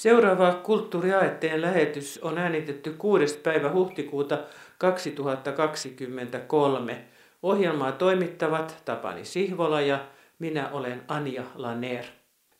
Seuraava 0.00 0.52
kulttuuriaetteen 0.52 1.62
lähetys 1.62 2.18
on 2.22 2.38
äänitetty 2.38 2.94
6. 2.98 3.38
päivä 3.38 3.72
huhtikuuta 3.72 4.38
2023. 4.78 7.04
Ohjelmaa 7.42 7.92
toimittavat 7.92 8.82
Tapani 8.84 9.24
Sihvola 9.24 9.80
ja 9.80 10.04
minä 10.38 10.68
olen 10.68 11.02
Anja 11.08 11.42
Laner. 11.54 12.04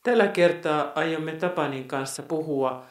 Tällä 0.03 0.27
kertaa 0.27 0.93
aiomme 0.95 1.33
Tapanin 1.33 1.89
kanssa 1.89 2.23
puhua 2.23 2.85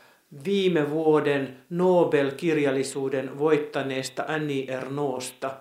viime 0.45 0.89
vuoden 0.89 1.57
Nobel-kirjallisuuden 1.69 3.39
voittaneesta 3.39 4.25
Annie 4.27 4.73
Ernauxsta. 4.73 5.51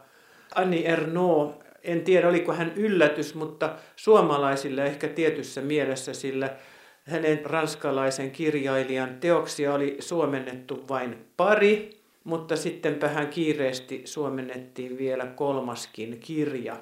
Annie 0.55 0.93
Ernaux, 0.93 1.55
en 1.82 2.01
tiedä 2.01 2.29
oliko 2.29 2.52
hän 2.52 2.73
yllätys, 2.77 3.34
mutta 3.34 3.74
suomalaisille 3.96 4.87
ehkä 4.87 5.09
tietyssä 5.09 5.60
mielessä, 5.60 6.15
sillä 6.15 6.51
hänen 7.08 7.40
ranskalaisen 7.44 8.30
kirjailijan 8.30 9.20
teoksia 9.20 9.74
oli 9.74 9.96
suomennettu 10.00 10.84
vain 10.88 11.26
pari, 11.36 11.90
mutta 12.24 12.56
sittenpä 12.56 13.08
hän 13.08 13.28
kiireesti 13.28 14.02
suomennettiin 14.04 14.98
vielä 14.98 15.26
kolmaskin 15.26 16.20
kirja. 16.20 16.76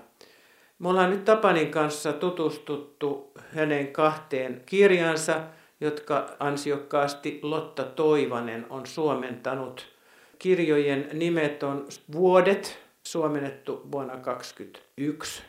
Me 0.78 0.88
ollaan 0.88 1.10
nyt 1.10 1.24
Tapanin 1.24 1.70
kanssa 1.70 2.12
tutustuttu 2.12 3.32
hänen 3.52 3.92
kahteen 3.92 4.62
kirjansa, 4.66 5.41
jotka 5.80 6.36
ansiokkaasti 6.38 7.40
Lotta 7.42 7.84
Toivanen 7.84 8.66
on 8.70 8.86
suomentanut. 8.86 9.86
Kirjojen 10.38 11.08
nimet 11.12 11.62
on 11.62 11.86
Vuodet, 12.12 12.78
suomennettu 13.06 13.83
vuonna 13.92 14.16
2021, 14.16 15.42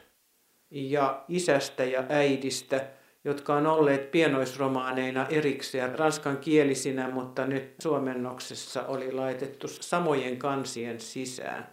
ja 0.71 1.23
Isästä 1.27 1.83
ja 1.83 2.03
äidistä– 2.09 2.85
jotka 3.27 3.55
on 3.55 3.67
olleet 3.67 4.11
pienoisromaaneina 4.11 5.27
erikseen 5.29 5.99
ranskankielisinä, 5.99 7.09
mutta 7.09 7.45
nyt 7.45 7.75
suomennoksessa 7.81 8.83
oli 8.83 9.11
laitettu 9.11 9.67
samojen 9.67 10.37
kansien 10.37 10.99
sisään. 10.99 11.67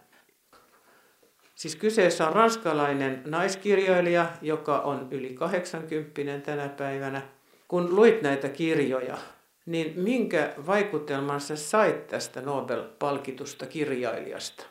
Siis 1.55 1.75
kyseessä 1.75 2.27
on 2.27 2.33
ranskalainen 2.33 3.21
naiskirjailija, 3.25 4.25
joka 4.41 4.79
on 4.79 5.07
yli 5.11 5.33
80 5.33 6.45
tänä 6.45 6.69
päivänä. 6.69 7.21
Kun 7.67 7.95
luit 7.95 8.21
näitä 8.21 8.49
kirjoja, 8.49 9.17
niin 9.65 9.93
minkä 9.99 10.53
vaikutelman 10.65 11.41
sä 11.41 11.55
sait 11.55 12.07
tästä 12.07 12.41
Nobel-palkitusta 12.41 13.65
kirjailijasta? 13.65 14.65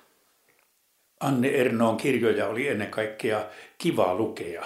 Anne 1.20 1.48
Ernoon 1.48 1.96
kirjoja 1.96 2.48
oli 2.48 2.68
ennen 2.68 2.90
kaikkea 2.90 3.44
kiva 3.78 4.14
lukea 4.14 4.64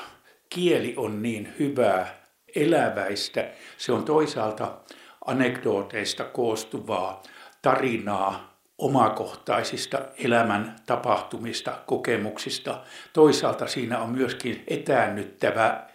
kieli 0.51 0.95
on 0.97 1.23
niin 1.23 1.55
hyvää, 1.59 2.19
eläväistä. 2.57 3.51
Se 3.77 3.93
on 3.93 4.05
toisaalta 4.05 4.79
anekdooteista 5.27 6.25
koostuvaa 6.25 7.23
tarinaa 7.63 8.59
omakohtaisista 8.79 10.01
elämän 10.25 10.77
tapahtumista, 10.87 11.79
kokemuksista. 11.87 12.83
Toisaalta 13.13 13.67
siinä 13.67 13.99
on 13.99 14.11
myöskin 14.11 14.65
etäännyttävä 14.67 15.87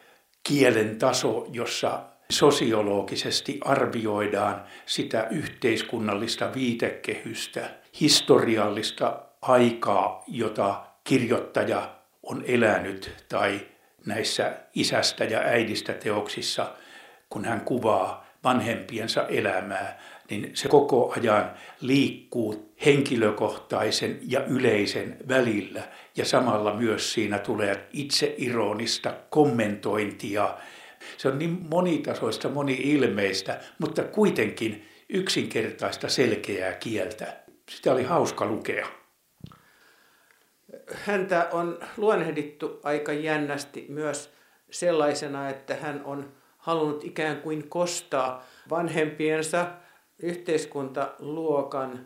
kielen 0.44 0.98
taso, 0.98 1.46
jossa 1.52 2.00
sosiologisesti 2.32 3.60
arvioidaan 3.66 4.64
sitä 4.86 5.28
yhteiskunnallista 5.32 6.54
viitekehystä, 6.54 7.70
historiallista 8.02 9.20
aikaa, 9.42 10.24
jota 10.28 10.86
kirjoittaja 11.04 11.90
on 12.24 12.44
elänyt 12.48 13.26
tai 13.30 13.60
näissä 14.06 14.54
isästä 14.76 15.24
ja 15.24 15.40
äidistä 15.40 15.94
teoksissa, 15.94 16.76
kun 17.30 17.46
hän 17.46 17.62
kuvaa 17.62 18.26
vanhempiensa 18.44 19.28
elämää, 19.28 20.00
niin 20.30 20.52
se 20.54 20.68
koko 20.68 21.14
ajan 21.18 21.52
liikkuu 21.82 22.74
henkilökohtaisen 22.86 24.20
ja 24.28 24.46
yleisen 24.46 25.18
välillä. 25.28 25.84
Ja 26.18 26.26
samalla 26.26 26.74
myös 26.74 27.14
siinä 27.14 27.40
tulee 27.40 27.88
itseironista 27.94 29.14
kommentointia. 29.30 30.58
Se 31.18 31.28
on 31.28 31.40
niin 31.40 31.58
monitasoista, 31.70 32.50
moni-ilmeistä, 32.50 33.60
mutta 33.80 34.04
kuitenkin 34.04 34.90
yksinkertaista, 35.10 36.10
selkeää 36.10 36.74
kieltä. 36.74 37.38
Sitä 37.70 37.92
oli 37.92 38.04
hauska 38.04 38.46
lukea 38.46 39.03
häntä 40.92 41.48
on 41.52 41.80
luonnehdittu 41.98 42.80
aika 42.84 43.14
jännästi 43.14 43.86
myös 43.90 44.34
sellaisena, 44.72 45.50
että 45.50 45.76
hän 45.76 46.02
on 46.06 46.32
halunnut 46.58 47.04
ikään 47.04 47.42
kuin 47.42 47.70
kostaa 47.70 48.46
vanhempiensa 48.70 49.68
yhteiskuntaluokan 50.20 52.06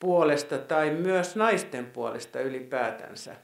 puolesta 0.00 0.58
tai 0.58 0.90
myös 0.90 1.36
naisten 1.36 1.86
puolesta 1.86 2.40
ylipäätänsä. 2.40 3.36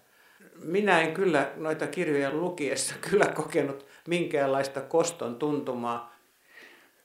Minä 0.65 1.01
en 1.01 1.15
kyllä 1.15 1.51
noita 1.57 1.87
kirjoja 1.87 2.31
lukiessa 2.33 2.95
kyllä 3.11 3.27
kokenut 3.27 3.87
minkäänlaista 4.09 4.81
koston 4.81 5.37
tuntumaa, 5.37 6.14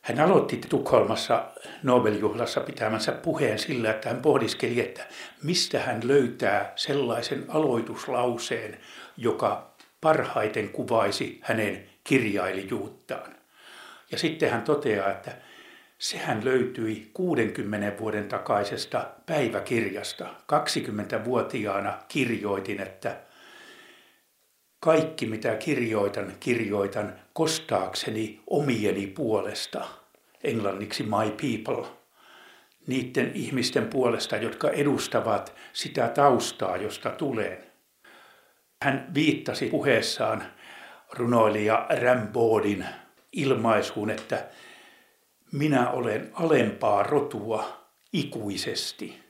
hän 0.01 0.19
aloitti 0.19 0.61
Tukholmassa 0.69 1.45
Nobeljuhlassa 1.83 2.61
pitämänsä 2.61 3.11
puheen 3.11 3.59
sillä, 3.59 3.89
että 3.89 4.09
hän 4.09 4.21
pohdiskeli, 4.21 4.79
että 4.79 5.03
mistä 5.43 5.79
hän 5.79 6.01
löytää 6.03 6.73
sellaisen 6.75 7.45
aloituslauseen, 7.47 8.77
joka 9.17 9.73
parhaiten 10.01 10.69
kuvaisi 10.69 11.39
hänen 11.43 11.89
kirjailijuuttaan. 12.03 13.35
Ja 14.11 14.17
sitten 14.17 14.51
hän 14.51 14.61
toteaa, 14.61 15.11
että 15.11 15.31
sehän 15.97 16.45
löytyi 16.45 17.09
60 17.13 17.99
vuoden 17.99 18.27
takaisesta 18.27 19.07
päiväkirjasta. 19.25 20.25
20-vuotiaana 20.25 21.99
kirjoitin, 22.07 22.81
että 22.81 23.17
kaikki 24.79 25.25
mitä 25.25 25.55
kirjoitan, 25.55 26.33
kirjoitan 26.39 27.13
kostaakseni 27.33 28.41
omieni 28.47 29.07
puolesta, 29.07 29.87
englanniksi 30.43 31.03
my 31.03 31.31
people, 31.31 31.87
niiden 32.87 33.31
ihmisten 33.33 33.87
puolesta, 33.87 34.37
jotka 34.37 34.69
edustavat 34.69 35.55
sitä 35.73 36.07
taustaa, 36.07 36.77
josta 36.77 37.09
tulen. 37.09 37.57
Hän 38.83 39.11
viittasi 39.13 39.65
puheessaan 39.65 40.43
runoilija 41.13 41.87
Rambaudin 42.01 42.85
ilmaisuun, 43.31 44.09
että 44.09 44.47
minä 45.51 45.89
olen 45.89 46.29
alempaa 46.33 47.03
rotua 47.03 47.87
ikuisesti– 48.13 49.15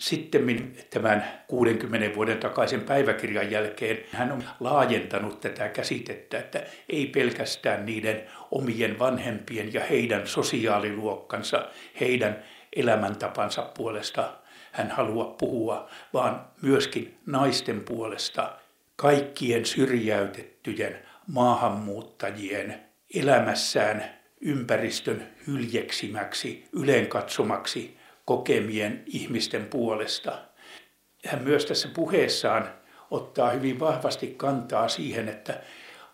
sitten 0.00 0.74
tämän 0.90 1.24
60 1.46 2.14
vuoden 2.16 2.38
takaisen 2.38 2.80
päiväkirjan 2.80 3.50
jälkeen 3.50 3.98
hän 4.12 4.32
on 4.32 4.44
laajentanut 4.60 5.40
tätä 5.40 5.68
käsitettä, 5.68 6.38
että 6.38 6.62
ei 6.88 7.06
pelkästään 7.06 7.86
niiden 7.86 8.22
omien 8.50 8.98
vanhempien 8.98 9.74
ja 9.74 9.84
heidän 9.84 10.26
sosiaaliluokkansa, 10.26 11.68
heidän 12.00 12.44
elämäntapansa 12.76 13.62
puolesta 13.62 14.32
hän 14.72 14.90
haluaa 14.90 15.34
puhua, 15.38 15.90
vaan 16.12 16.46
myöskin 16.62 17.18
naisten 17.26 17.80
puolesta, 17.80 18.52
kaikkien 18.96 19.66
syrjäytettyjen 19.66 20.98
maahanmuuttajien 21.26 22.80
elämässään 23.14 24.04
ympäristön 24.40 25.26
hyljeksimäksi, 25.46 26.68
ylenkatsomaksi 26.72 27.99
kokemien 28.30 29.02
ihmisten 29.06 29.66
puolesta. 29.66 30.38
Hän 31.26 31.42
myös 31.42 31.66
tässä 31.66 31.88
puheessaan 31.94 32.68
ottaa 33.10 33.50
hyvin 33.50 33.80
vahvasti 33.80 34.34
kantaa 34.36 34.88
siihen, 34.88 35.28
että 35.28 35.60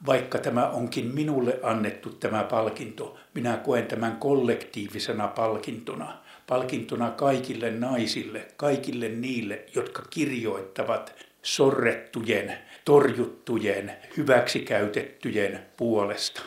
vaikka 0.07 0.39
tämä 0.39 0.69
onkin 0.69 1.15
minulle 1.15 1.59
annettu 1.63 2.11
tämä 2.11 2.45
palkinto, 2.45 3.17
minä 3.35 3.57
koen 3.57 3.87
tämän 3.87 4.17
kollektiivisena 4.17 5.29
palkintona. 5.29 6.19
Palkintona 6.47 7.11
kaikille 7.11 7.71
naisille, 7.71 8.47
kaikille 8.57 9.09
niille, 9.09 9.65
jotka 9.75 10.03
kirjoittavat 10.11 11.15
sorrettujen, 11.43 12.59
torjuttujen, 12.85 13.93
hyväksikäytettyjen 14.17 15.67
puolesta. 15.77 16.43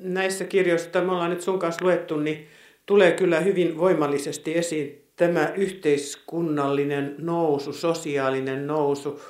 Näissä 0.00 0.44
kirjoissa, 0.44 0.86
joita 0.86 1.00
me 1.00 1.12
ollaan 1.12 1.30
nyt 1.30 1.42
sun 1.42 1.58
kanssa 1.58 1.84
luettu, 1.84 2.16
niin 2.16 2.48
tulee 2.86 3.12
kyllä 3.12 3.40
hyvin 3.40 3.78
voimallisesti 3.78 4.58
esiin 4.58 5.06
tämä 5.16 5.52
yhteiskunnallinen 5.56 7.14
nousu, 7.18 7.72
sosiaalinen 7.72 8.66
nousu. 8.66 9.22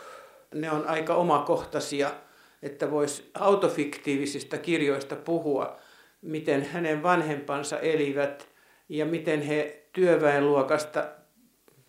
Ne 0.55 0.70
on 0.70 0.88
aika 0.88 1.14
omakohtaisia, 1.14 2.11
että 2.62 2.91
voisi 2.91 3.31
autofiktiivisista 3.35 4.58
kirjoista 4.58 5.17
puhua, 5.17 5.76
miten 6.23 6.64
hänen 6.73 7.03
vanhempansa 7.03 7.79
elivät 7.79 8.49
ja 8.88 9.06
miten 9.06 9.43
he 9.43 9.82
työväenluokasta 9.93 11.05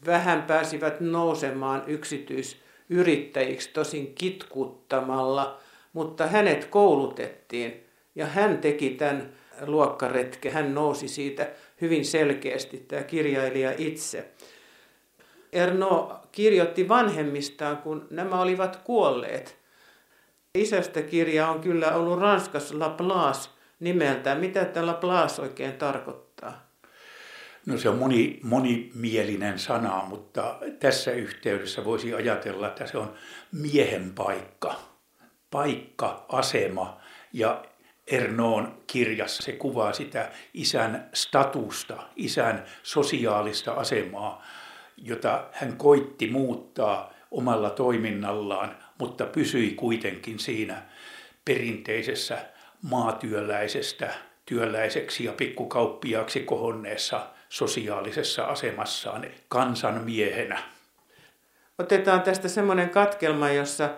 vähän 0.06 0.44
pääsivät 0.44 1.00
nousemaan 1.00 1.84
yksityisyrittäjiksi, 1.88 3.70
tosin 3.74 4.16
kitkuttamalla, 4.16 5.60
mutta 5.94 6.28
hänet 6.28 6.66
koulutettiin 6.66 7.84
ja 8.16 8.26
hän 8.26 8.58
teki 8.58 8.90
tämän 8.90 9.37
luokkaretke. 9.66 10.50
Hän 10.50 10.74
nousi 10.74 11.08
siitä 11.08 11.48
hyvin 11.82 12.06
selkeästi, 12.06 12.78
tämä 12.78 13.04
kirjailija 13.04 13.74
itse. 13.78 14.32
Erno 15.54 16.22
kirjoitti 16.32 16.90
vanhemmistaan, 16.90 17.78
kun 17.78 18.08
nämä 18.10 18.42
olivat 18.42 18.76
kuolleet. 18.76 19.58
Isästä 20.56 21.02
kirja 21.02 21.48
on 21.48 21.62
kyllä 21.62 21.96
ollut 21.96 22.20
Ranskassa 22.20 22.80
Laplace 22.80 23.50
nimeltään. 23.80 24.40
Mitä 24.40 24.66
tämä 24.66 24.86
Laplace 24.86 25.42
oikein 25.42 25.74
tarkoittaa? 25.74 26.68
No 27.66 27.78
se 27.78 27.90
on 27.90 27.98
moni, 27.98 28.40
monimielinen 28.44 29.60
sana, 29.60 30.04
mutta 30.08 30.60
tässä 30.80 31.12
yhteydessä 31.12 31.86
voisi 31.86 32.14
ajatella, 32.14 32.68
että 32.68 32.88
se 32.88 32.98
on 32.98 33.14
miehen 33.52 34.14
paikka, 34.14 34.76
paikka, 35.52 36.26
asema 36.30 36.98
ja 37.34 37.66
Ernoon 38.08 38.78
kirjassa 38.88 39.44
se 39.44 39.52
kuvaa 39.52 39.94
sitä 39.94 40.32
isän 40.54 41.10
statusta, 41.14 42.04
isän 42.16 42.66
sosiaalista 42.84 43.72
asemaa, 43.72 44.46
jota 44.98 45.48
hän 45.52 45.78
koitti 45.78 46.28
muuttaa 46.28 47.14
omalla 47.32 47.70
toiminnallaan, 47.70 48.78
mutta 49.00 49.26
pysyi 49.26 49.72
kuitenkin 49.72 50.40
siinä 50.40 50.82
perinteisessä 51.46 52.38
maatyöläisestä 52.82 54.14
työläiseksi 54.46 55.24
ja 55.24 55.34
pikkukauppiaaksi 55.34 56.40
kohonneessa 56.40 57.28
sosiaalisessa 57.50 58.46
asemassaan 58.46 59.26
kansanmiehenä. 59.48 60.60
Otetaan 61.78 62.22
tästä 62.22 62.48
semmoinen 62.48 62.90
katkelma, 62.90 63.50
jossa 63.50 63.90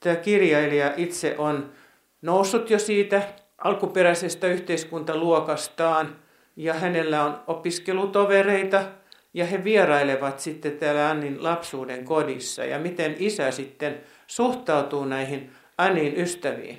tämä 0.00 0.16
kirjailija 0.16 0.92
itse 0.96 1.34
on 1.38 1.72
noussut 2.22 2.70
jo 2.70 2.78
siitä 2.78 3.22
alkuperäisestä 3.58 4.46
yhteiskuntaluokastaan 4.46 6.16
ja 6.56 6.74
hänellä 6.74 7.24
on 7.24 7.40
opiskelutovereita 7.46 8.84
ja 9.34 9.44
he 9.44 9.64
vierailevat 9.64 10.40
sitten 10.40 10.78
täällä 10.78 11.10
Annin 11.10 11.42
lapsuuden 11.44 12.04
kodissa 12.04 12.64
ja 12.64 12.78
miten 12.78 13.16
isä 13.18 13.50
sitten 13.50 14.00
suhtautuu 14.26 15.04
näihin 15.04 15.50
Annin 15.78 16.20
ystäviin. 16.20 16.78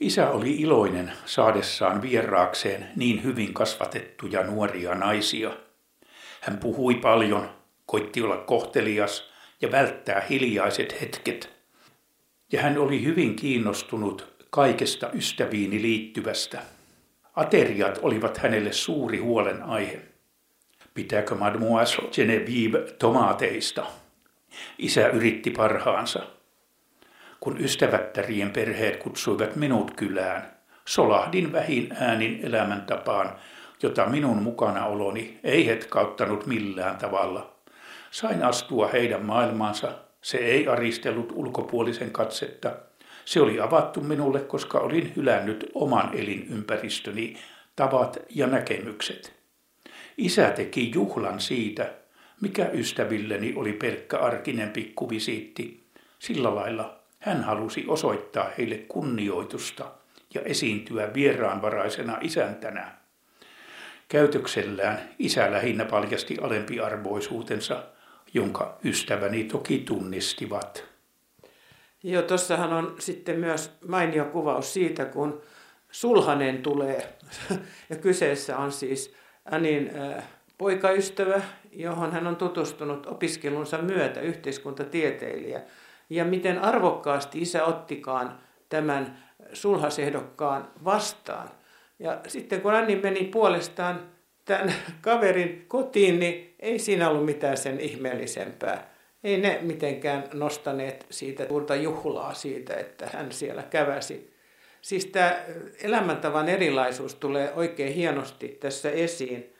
Isä 0.00 0.30
oli 0.30 0.54
iloinen 0.54 1.12
saadessaan 1.24 2.02
vieraakseen 2.02 2.86
niin 2.96 3.24
hyvin 3.24 3.54
kasvatettuja 3.54 4.42
nuoria 4.42 4.94
naisia. 4.94 5.50
Hän 6.40 6.58
puhui 6.58 6.94
paljon, 6.94 7.50
koitti 7.86 8.22
olla 8.22 8.36
kohtelias 8.36 9.30
ja 9.60 9.70
välttää 9.70 10.26
hiljaiset 10.30 11.00
hetket. 11.00 11.50
Ja 12.52 12.62
hän 12.62 12.78
oli 12.78 13.04
hyvin 13.04 13.36
kiinnostunut 13.36 14.37
kaikesta 14.50 15.10
ystäviini 15.12 15.82
liittyvästä. 15.82 16.62
Ateriat 17.36 17.98
olivat 18.02 18.38
hänelle 18.38 18.72
suuri 18.72 19.18
huolenaihe. 19.18 20.00
Pitääkö 20.94 21.34
mademoiselle 21.34 22.10
Genevieve 22.10 22.78
tomaateista? 22.98 23.86
Isä 24.78 25.08
yritti 25.08 25.50
parhaansa. 25.50 26.22
Kun 27.40 27.60
ystävättärien 27.60 28.50
perheet 28.50 28.96
kutsuivat 28.96 29.56
minut 29.56 29.90
kylään, 29.96 30.52
solahdin 30.84 31.52
vähin 31.52 31.88
äänin 32.00 32.40
elämäntapaan, 32.42 33.38
jota 33.82 34.06
minun 34.06 34.42
mukanaoloni 34.42 35.40
ei 35.44 35.66
hetkauttanut 35.66 36.46
millään 36.46 36.96
tavalla. 36.96 37.54
Sain 38.10 38.42
astua 38.42 38.88
heidän 38.88 39.24
maailmaansa. 39.24 39.92
Se 40.22 40.38
ei 40.38 40.68
aristellut 40.68 41.32
ulkopuolisen 41.34 42.10
katsetta. 42.10 42.87
Se 43.28 43.40
oli 43.40 43.60
avattu 43.60 44.00
minulle, 44.00 44.40
koska 44.40 44.78
olin 44.78 45.12
hylännyt 45.16 45.70
oman 45.74 46.10
elinympäristöni 46.14 47.36
tavat 47.76 48.16
ja 48.30 48.46
näkemykset. 48.46 49.32
Isä 50.18 50.50
teki 50.50 50.90
juhlan 50.94 51.40
siitä, 51.40 51.92
mikä 52.40 52.66
ystävilleni 52.72 53.52
oli 53.56 53.72
pelkkä 53.72 54.18
arkinen 54.18 54.70
pikkuvisiitti. 54.70 55.84
Sillä 56.18 56.54
lailla 56.54 56.98
hän 57.18 57.44
halusi 57.44 57.84
osoittaa 57.88 58.50
heille 58.58 58.76
kunnioitusta 58.76 59.90
ja 60.34 60.40
esiintyä 60.40 61.14
vieraanvaraisena 61.14 62.18
isäntänä. 62.20 62.92
Käytöksellään 64.08 65.00
isä 65.18 65.50
lähinnä 65.50 65.84
paljasti 65.84 66.36
alempiarvoisuutensa, 66.42 67.82
jonka 68.34 68.78
ystäväni 68.84 69.44
toki 69.44 69.78
tunnistivat. 69.78 70.97
Joo, 72.02 72.22
tuossahan 72.22 72.72
on 72.72 72.94
sitten 72.98 73.38
myös 73.38 73.78
mainio 73.88 74.24
kuvaus 74.24 74.72
siitä, 74.74 75.04
kun 75.04 75.42
sulhanen 75.90 76.62
tulee. 76.62 77.18
Ja 77.90 77.96
kyseessä 77.96 78.56
on 78.56 78.72
siis 78.72 79.14
Anin 79.44 79.90
äh, 79.96 80.24
poikaystävä, 80.58 81.42
johon 81.72 82.12
hän 82.12 82.26
on 82.26 82.36
tutustunut 82.36 83.06
opiskelunsa 83.06 83.78
myötä, 83.78 84.20
yhteiskuntatieteilijä 84.20 85.62
ja 86.10 86.24
miten 86.24 86.58
arvokkaasti 86.58 87.42
isä 87.42 87.64
ottikaan 87.64 88.38
tämän 88.68 89.18
sulhasehdokkaan 89.52 90.68
vastaan. 90.84 91.50
Ja 91.98 92.20
sitten 92.26 92.60
kun 92.60 92.74
Anni 92.74 92.96
meni 92.96 93.24
puolestaan 93.24 94.00
tämän 94.44 94.74
kaverin 95.00 95.64
kotiin, 95.68 96.20
niin 96.20 96.54
ei 96.60 96.78
siinä 96.78 97.10
ollut 97.10 97.24
mitään 97.24 97.56
sen 97.56 97.80
ihmeellisempää. 97.80 98.97
Ei 99.28 99.36
ne 99.36 99.58
mitenkään 99.62 100.24
nostaneet 100.32 101.06
siitä 101.10 101.46
suurta 101.48 101.76
juhlaa 101.76 102.34
siitä, 102.34 102.74
että 102.74 103.06
hän 103.12 103.32
siellä 103.32 103.62
käväsi. 103.62 104.34
Siis 104.82 105.06
tämä 105.06 105.40
elämäntavan 105.82 106.48
erilaisuus 106.48 107.14
tulee 107.14 107.52
oikein 107.54 107.92
hienosti 107.92 108.48
tässä 108.48 108.90
esiin. 108.90 109.54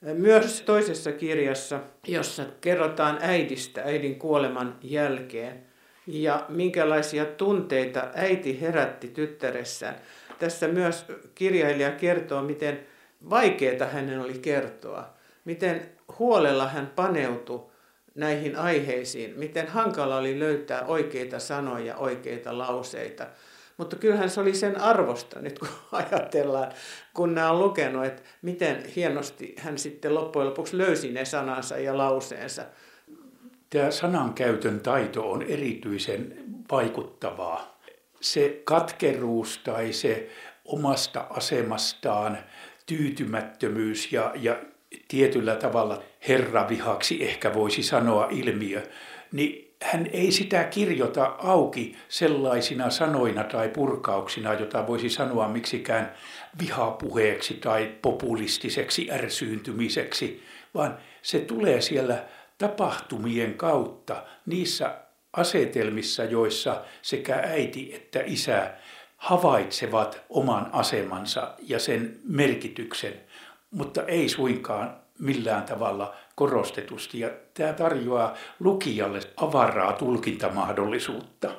Myös 0.00 0.62
toisessa 0.62 1.12
kirjassa, 1.12 1.80
jossa 2.06 2.44
kerrotaan 2.60 3.18
äidistä 3.22 3.82
äidin 3.82 4.18
kuoleman 4.18 4.78
jälkeen, 4.82 5.66
ja 6.06 6.46
minkälaisia 6.48 7.24
tunteita 7.24 8.08
äiti 8.14 8.60
herätti 8.60 9.08
tyttäressään. 9.08 9.94
Tässä 10.38 10.68
myös 10.68 11.04
kirjailija 11.34 11.90
kertoo, 11.90 12.42
miten 12.42 12.80
vaikeaa 13.30 13.86
hänen 13.86 14.20
oli 14.20 14.38
kertoa, 14.38 15.14
miten 15.44 15.90
huolella 16.18 16.68
hän 16.68 16.92
paneutui 16.96 17.69
näihin 18.14 18.56
aiheisiin, 18.56 19.38
miten 19.38 19.68
hankala 19.68 20.16
oli 20.16 20.38
löytää 20.38 20.84
oikeita 20.84 21.38
sanoja, 21.38 21.96
oikeita 21.96 22.58
lauseita. 22.58 23.26
Mutta 23.76 23.96
kyllähän 23.96 24.30
se 24.30 24.40
oli 24.40 24.54
sen 24.54 24.80
arvosta 24.80 25.40
nyt, 25.40 25.58
kun 25.58 25.68
ajatellaan, 25.92 26.72
kun 27.14 27.34
nämä 27.34 27.50
on 27.50 27.58
lukenut, 27.58 28.04
että 28.04 28.22
miten 28.42 28.84
hienosti 28.96 29.54
hän 29.58 29.78
sitten 29.78 30.14
loppujen 30.14 30.48
lopuksi 30.48 30.78
löysi 30.78 31.12
ne 31.12 31.24
sanansa 31.24 31.78
ja 31.78 31.98
lauseensa 31.98 32.62
tämä 33.70 33.90
sanankäytön 33.90 34.80
taito 34.80 35.30
on 35.30 35.42
erityisen 35.42 36.44
vaikuttavaa. 36.70 37.80
Se 38.20 38.60
katkeruus 38.64 39.60
tai 39.64 39.92
se 39.92 40.30
omasta 40.64 41.26
asemastaan 41.30 42.38
tyytymättömyys 42.86 44.12
ja, 44.12 44.32
ja 44.34 44.60
tietyllä 45.08 45.56
tavalla 45.56 46.02
herravihaksi 46.28 47.24
ehkä 47.24 47.54
voisi 47.54 47.82
sanoa 47.82 48.28
ilmiö, 48.30 48.82
niin 49.32 49.74
hän 49.82 50.06
ei 50.12 50.32
sitä 50.32 50.64
kirjoita 50.64 51.36
auki 51.38 51.96
sellaisina 52.08 52.90
sanoina 52.90 53.44
tai 53.44 53.68
purkauksina, 53.68 54.54
jota 54.54 54.86
voisi 54.86 55.10
sanoa 55.10 55.48
miksikään 55.48 56.14
vihapuheeksi 56.60 57.54
tai 57.54 57.94
populistiseksi 58.02 59.10
ärsyyntymiseksi, 59.10 60.42
vaan 60.74 60.98
se 61.22 61.38
tulee 61.38 61.80
siellä 61.80 62.24
tapahtumien 62.58 63.54
kautta 63.54 64.22
niissä 64.46 64.94
asetelmissa, 65.32 66.24
joissa 66.24 66.84
sekä 67.02 67.34
äiti 67.34 67.94
että 67.94 68.20
isä 68.24 68.70
havaitsevat 69.16 70.22
oman 70.28 70.70
asemansa 70.72 71.54
ja 71.62 71.78
sen 71.78 72.18
merkityksen, 72.24 73.14
mutta 73.70 74.02
ei 74.02 74.28
suinkaan 74.28 74.96
millään 75.18 75.62
tavalla 75.62 76.14
korostetusti. 76.34 77.20
Ja 77.20 77.30
tämä 77.54 77.72
tarjoaa 77.72 78.34
lukijalle 78.60 79.20
avaraa 79.36 79.92
tulkintamahdollisuutta. 79.92 81.50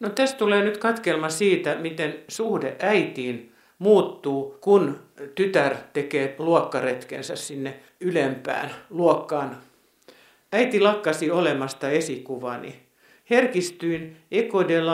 No 0.00 0.08
tässä 0.08 0.36
tulee 0.36 0.62
nyt 0.62 0.78
katkelma 0.78 1.28
siitä, 1.28 1.74
miten 1.74 2.14
suhde 2.28 2.76
äitiin 2.80 3.52
muuttuu, 3.78 4.58
kun 4.60 5.00
tytär 5.34 5.74
tekee 5.92 6.34
luokkaretkensä 6.38 7.36
sinne 7.36 7.80
ylempään 8.00 8.70
luokkaan 8.90 9.56
Äiti 10.54 10.80
lakkasi 10.80 11.30
olemasta 11.30 11.90
esikuvani. 11.90 12.82
Herkistyin 13.30 14.16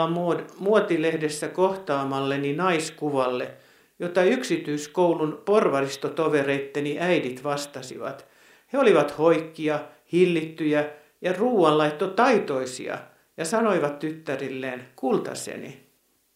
Mode 0.09 0.43
muotilehdessä 0.59 1.47
kohtaamalleni 1.47 2.53
naiskuvalle, 2.53 3.51
jota 4.01 4.23
yksityiskoulun 4.23 5.41
porvaristotovereitteni 5.45 6.99
äidit 6.99 7.43
vastasivat. 7.43 8.25
He 8.73 8.79
olivat 8.79 9.17
hoikkia, 9.17 9.79
hillittyjä 10.11 10.85
ja 11.21 11.33
ruuanlaitto 11.33 12.07
taitoisia 12.07 12.97
ja 13.37 13.45
sanoivat 13.45 13.99
tyttärilleen 13.99 14.87
kultaseni. 14.95 15.87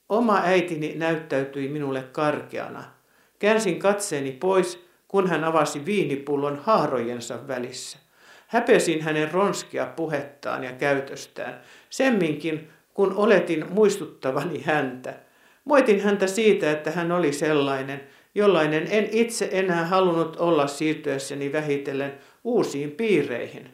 Oma 0.10 0.42
äitini 0.44 0.96
näyttäytyi 0.96 1.68
minulle 1.68 2.04
karkeana, 2.12 2.84
Käänsin 3.40 3.80
katseeni 3.80 4.32
pois, 4.32 4.86
kun 5.08 5.30
hän 5.30 5.44
avasi 5.44 5.86
viinipullon 5.86 6.62
haarojensa 6.64 7.48
välissä. 7.48 8.00
Häpesin 8.48 9.02
hänen 9.02 9.32
ronskia 9.32 9.86
puhettaan 9.86 10.64
ja 10.64 10.72
käytöstään, 10.72 11.62
semminkin 11.90 12.70
kun 12.94 13.16
oletin 13.16 13.66
muistuttavani 13.70 14.62
häntä. 14.62 15.14
Moitin 15.66 16.02
häntä 16.02 16.28
siitä, 16.28 16.72
että 16.72 16.92
hän 16.92 17.12
oli 17.12 17.34
sellainen, 17.34 18.02
jollainen 18.36 18.88
en 18.92 19.10
itse 19.12 19.50
enää 19.52 19.86
halunnut 19.86 20.36
olla 20.36 20.68
siirtyessäni 20.68 21.52
vähitellen 21.52 22.14
uusiin 22.44 22.92
piireihin. 22.92 23.70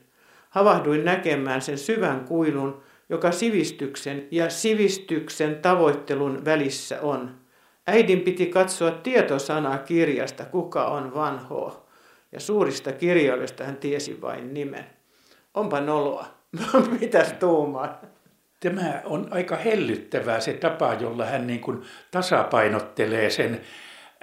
Havahduin 0.50 1.05
näkemään 1.05 1.62
sen 1.62 1.77
syvän 1.77 2.25
kuilun, 2.25 2.81
joka 3.10 3.31
sivistyksen 3.31 4.27
ja 4.31 4.50
sivistyksen 4.50 5.55
tavoittelun 5.55 6.45
välissä 6.45 7.01
on. 7.01 7.36
Äidin 7.88 8.21
piti 8.21 8.45
katsoa 8.45 8.91
tietosanaa 8.91 9.77
kirjasta, 9.77 10.45
kuka 10.45 10.86
on 10.86 11.13
vanhoa, 11.13 11.86
ja 12.31 12.39
suurista 12.39 12.91
kirjoista 12.91 13.63
hän 13.63 13.77
tiesi 13.77 14.21
vain 14.21 14.53
nimen. 14.53 14.86
Onpa 15.53 15.81
noloa. 15.81 16.25
Mitäs 17.00 17.33
tuumaa? 17.33 18.01
Tämä 18.62 19.01
on 19.06 19.27
aika 19.32 19.56
hellyttävää 19.56 20.39
se 20.39 20.53
tapa, 20.53 20.94
jolla 20.94 21.25
hän 21.25 21.48
niin 21.48 21.60
kuin 21.60 21.82
tasapainottelee 22.12 23.30
sen 23.30 23.62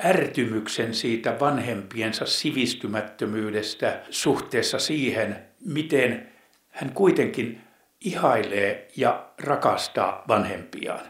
ärtymyksen 0.04 0.94
siitä 0.94 1.40
vanhempiensa 1.40 2.26
sivistymättömyydestä 2.26 4.00
suhteessa 4.10 4.78
siihen, 4.78 5.36
miten 5.64 6.28
hän 6.70 6.92
kuitenkin 6.92 7.60
ihailee 8.00 8.88
ja 8.96 9.26
rakastaa 9.44 10.24
vanhempiaan. 10.28 11.06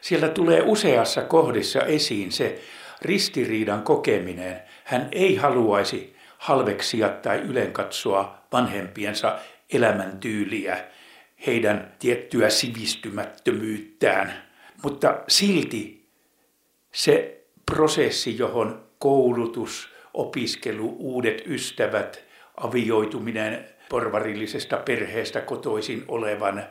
Siellä 0.00 0.28
tulee 0.28 0.62
useassa 0.62 1.22
kohdissa 1.22 1.80
esiin 1.80 2.32
se 2.32 2.60
ristiriidan 3.02 3.82
kokeminen. 3.82 4.62
Hän 4.84 5.08
ei 5.12 5.36
haluaisi 5.36 6.16
halveksia 6.38 7.08
tai 7.08 7.38
ylenkatsoa 7.38 8.38
vanhempiensa 8.52 9.38
elämäntyyliä, 9.72 10.84
heidän 11.46 11.94
tiettyä 11.98 12.50
sivistymättömyyttään, 12.50 14.42
mutta 14.82 15.20
silti 15.28 16.08
se 16.92 17.44
prosessi, 17.72 18.38
johon 18.38 18.84
koulutus, 18.98 19.88
opiskelu, 20.14 20.96
uudet 20.98 21.42
ystävät, 21.46 22.24
avioituminen 22.56 23.64
porvarillisesta 23.88 24.76
perheestä 24.76 25.40
kotoisin 25.40 26.04
olevan 26.08 26.64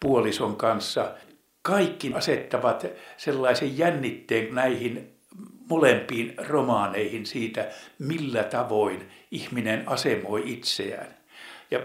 puolison 0.00 0.56
kanssa, 0.56 1.14
kaikki 1.62 2.12
asettavat 2.14 2.86
sellaisen 3.16 3.78
jännitteen 3.78 4.54
näihin 4.54 5.14
molempiin 5.68 6.34
romaaneihin 6.36 7.26
siitä, 7.26 7.68
millä 7.98 8.44
tavoin 8.44 9.08
ihminen 9.30 9.88
asemoi 9.88 10.42
itseään. 10.46 11.14
Ja 11.70 11.80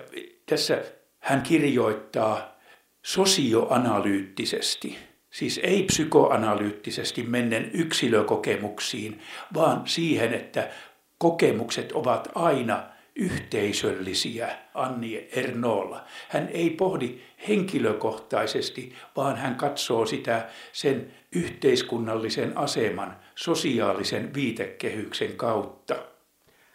tässä 0.46 0.84
hän 1.24 1.42
kirjoittaa 1.42 2.60
sosioanalyyttisesti 3.02 4.98
Siis 5.34 5.60
ei 5.64 5.84
psykoanalyyttisesti 5.84 7.24
mennen 7.24 7.72
yksilökokemuksiin, 7.74 9.22
vaan 9.54 9.82
siihen, 9.86 10.34
että 10.34 10.70
kokemukset 11.18 11.92
ovat 11.92 12.30
aina 12.36 12.84
yhteisöllisiä 13.16 14.50
Anni 14.74 15.28
Ernolla. 15.32 16.06
Hän 16.30 16.50
ei 16.54 16.70
pohdi 16.70 17.20
henkilökohtaisesti, 17.48 18.94
vaan 19.16 19.38
hän 19.38 19.56
katsoo 19.56 20.06
sitä 20.06 20.48
sen 20.72 21.14
yhteiskunnallisen 21.32 22.58
aseman, 22.58 23.18
sosiaalisen 23.36 24.34
viitekehyksen 24.34 25.38
kautta. 25.38 25.96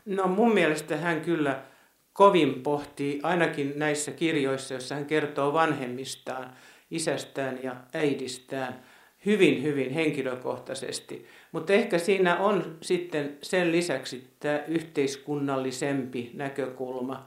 No 0.04 0.26
mun 0.26 0.54
mielestä 0.54 0.96
hän 0.96 1.20
kyllä 1.20 1.62
kovin 2.18 2.62
pohtii, 2.62 3.20
ainakin 3.22 3.72
näissä 3.76 4.10
kirjoissa, 4.10 4.74
joissa 4.74 4.94
hän 4.94 5.06
kertoo 5.06 5.52
vanhemmistaan, 5.52 6.52
isästään 6.90 7.58
ja 7.62 7.76
äidistään 7.94 8.82
hyvin, 9.26 9.62
hyvin 9.62 9.90
henkilökohtaisesti. 9.90 11.26
Mutta 11.52 11.72
ehkä 11.72 11.98
siinä 11.98 12.36
on 12.36 12.76
sitten 12.80 13.38
sen 13.42 13.72
lisäksi 13.72 14.30
tämä 14.40 14.62
yhteiskunnallisempi 14.68 16.30
näkökulma. 16.34 17.26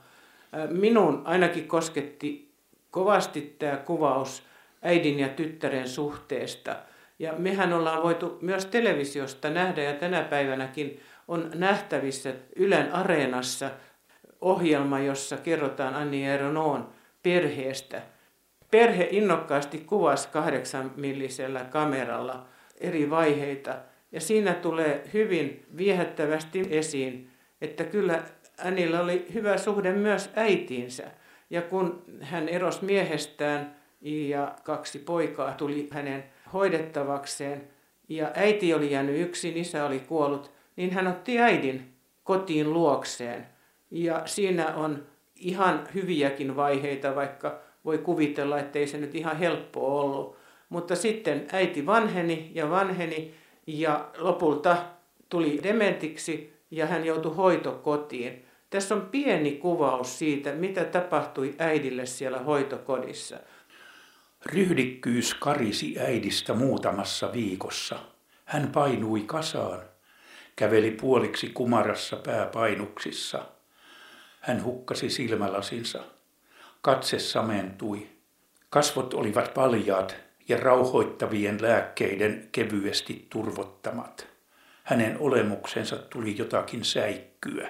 Minun 0.70 1.22
ainakin 1.26 1.68
kosketti 1.68 2.52
kovasti 2.90 3.56
tämä 3.60 3.78
kuvaus 3.78 4.44
äidin 4.82 5.20
ja 5.20 5.30
tyttären 5.30 5.88
suhteesta. 5.88 6.76
Ja 7.20 7.34
mehän 7.38 7.74
ollaan 7.74 8.04
voitu 8.04 8.38
myös 8.42 8.66
televisiosta 8.66 9.50
nähdä 9.50 9.84
ja 9.84 9.94
tänä 9.94 10.24
päivänäkin 10.24 11.00
on 11.28 11.52
nähtävissä 11.56 12.34
Ylen 12.56 12.94
areenassa 12.94 13.72
ohjelma, 14.42 15.00
jossa 15.00 15.38
kerrotaan 15.38 15.96
Anni 15.96 16.28
Eronoon 16.28 16.90
perheestä– 17.24 18.02
Perhe 18.72 19.08
innokkaasti 19.12 19.78
kuvasi 19.78 20.28
kahdeksan 20.28 20.92
millisellä 20.96 21.64
kameralla 21.64 22.46
eri 22.78 23.10
vaiheita 23.10 23.76
ja 24.12 24.22
siinä 24.22 24.54
tulee 24.54 25.04
hyvin 25.14 25.66
viehättävästi 25.78 26.68
esiin, 26.70 27.30
että 27.62 27.84
kyllä 27.84 28.24
Anilla 28.66 29.00
oli 29.00 29.26
hyvä 29.34 29.58
suhde 29.58 29.94
myös 29.94 30.30
äitiinsä. 30.36 31.04
Ja 31.50 31.62
kun 31.62 32.04
hän 32.22 32.50
erosi 32.50 32.86
miehestään 32.86 33.76
ja 34.02 34.56
kaksi 34.64 35.00
poikaa 35.00 35.54
tuli 35.54 35.88
hänen 35.92 36.24
hoidettavakseen 36.54 37.68
ja 38.10 38.32
äiti 38.36 38.74
oli 38.74 38.92
jäänyt 38.92 39.20
yksin, 39.20 39.58
isä 39.58 39.86
oli 39.86 40.00
kuollut, 40.00 40.52
niin 40.76 40.92
hän 40.92 41.08
otti 41.08 41.40
äidin 41.40 41.94
kotiin 42.24 42.74
luokseen. 42.74 43.48
Ja 43.92 44.22
siinä 44.26 44.76
on 44.76 45.04
ihan 45.36 45.88
hyviäkin 45.94 46.56
vaiheita, 46.56 47.16
vaikka 47.16 47.60
voi 47.86 47.98
kuvitella, 47.98 48.60
että 48.60 48.80
ei 48.80 48.88
se 48.88 48.98
nyt 48.98 49.16
ihan 49.16 49.38
helppoa 49.38 50.02
ollut. 50.02 50.38
Mutta 50.70 50.96
sitten 50.96 51.48
äiti 51.52 51.86
vanheni 51.86 52.52
ja 52.56 52.70
vanheni 52.70 53.34
ja 53.68 54.10
lopulta 54.18 54.78
tuli 55.30 55.60
dementiksi 55.64 56.54
ja 56.72 56.86
hän 56.88 57.06
joutui 57.06 57.36
hoitokotiin. 57.36 58.46
Tässä 58.70 58.96
on 58.96 59.02
pieni 59.02 59.52
kuvaus 59.52 60.20
siitä, 60.20 60.52
mitä 60.54 60.84
tapahtui 60.84 61.56
äidille 61.60 62.06
siellä 62.06 62.40
hoitokodissa. 62.40 63.40
Ryhdikkyys 64.46 65.34
karisi 65.34 66.00
äidistä 66.00 66.54
muutamassa 66.54 67.34
viikossa. 67.34 68.00
Hän 68.46 68.72
painui 68.74 69.22
kasaan, 69.22 69.80
käveli 70.56 70.92
puoliksi 70.92 71.50
kumarassa 71.50 72.16
pääpainuksissa. 72.16 73.46
Hän 74.42 74.64
hukkasi 74.64 75.10
silmälasinsa. 75.10 76.00
Katse 76.82 77.20
samentui. 77.20 78.08
Kasvot 78.70 79.14
olivat 79.14 79.54
paljaat 79.54 80.16
ja 80.48 80.58
rauhoittavien 80.58 81.62
lääkkeiden 81.62 82.50
kevyesti 82.52 83.28
turvottamat. 83.30 84.28
Hänen 84.84 85.18
olemuksensa 85.20 85.96
tuli 85.96 86.38
jotakin 86.38 86.86
säikkyä. 86.86 87.70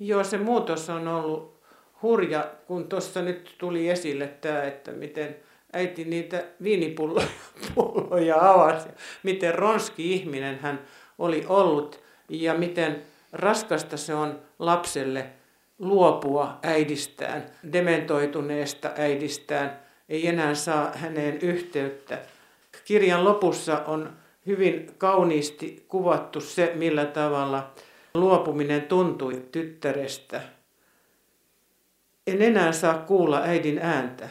Joo, 0.00 0.24
se 0.24 0.38
muutos 0.38 0.90
on 0.90 1.08
ollut 1.08 1.60
hurja, 2.02 2.50
kun 2.66 2.88
tuossa 2.88 3.22
nyt 3.22 3.54
tuli 3.58 3.88
esille 3.88 4.26
tämä, 4.26 4.62
että 4.62 4.92
miten 4.92 5.36
äiti 5.72 6.04
niitä 6.04 6.44
viinipulloja 6.62 8.36
avasi, 8.54 8.88
miten 9.22 9.54
ronski 9.54 10.12
ihminen 10.12 10.58
hän 10.58 10.80
oli 11.18 11.44
ollut 11.48 12.00
ja 12.28 12.54
miten 12.54 13.02
raskasta 13.32 13.96
se 13.96 14.14
on 14.14 14.40
lapselle 14.58 15.26
luopua 15.78 16.58
äidistään, 16.62 17.46
dementoituneesta 17.72 18.90
äidistään, 18.96 19.78
ei 20.08 20.26
enää 20.26 20.54
saa 20.54 20.92
häneen 20.94 21.38
yhteyttä. 21.40 22.18
Kirjan 22.84 23.24
lopussa 23.24 23.82
on 23.86 24.12
hyvin 24.46 24.94
kauniisti 24.98 25.84
kuvattu 25.88 26.40
se, 26.40 26.72
millä 26.74 27.04
tavalla 27.04 27.72
luopuminen 28.14 28.82
tuntui 28.82 29.46
tyttärestä. 29.52 30.40
En 32.26 32.42
enää 32.42 32.72
saa 32.72 32.98
kuulla 32.98 33.40
äidin 33.42 33.78
ääntä. 33.78 34.28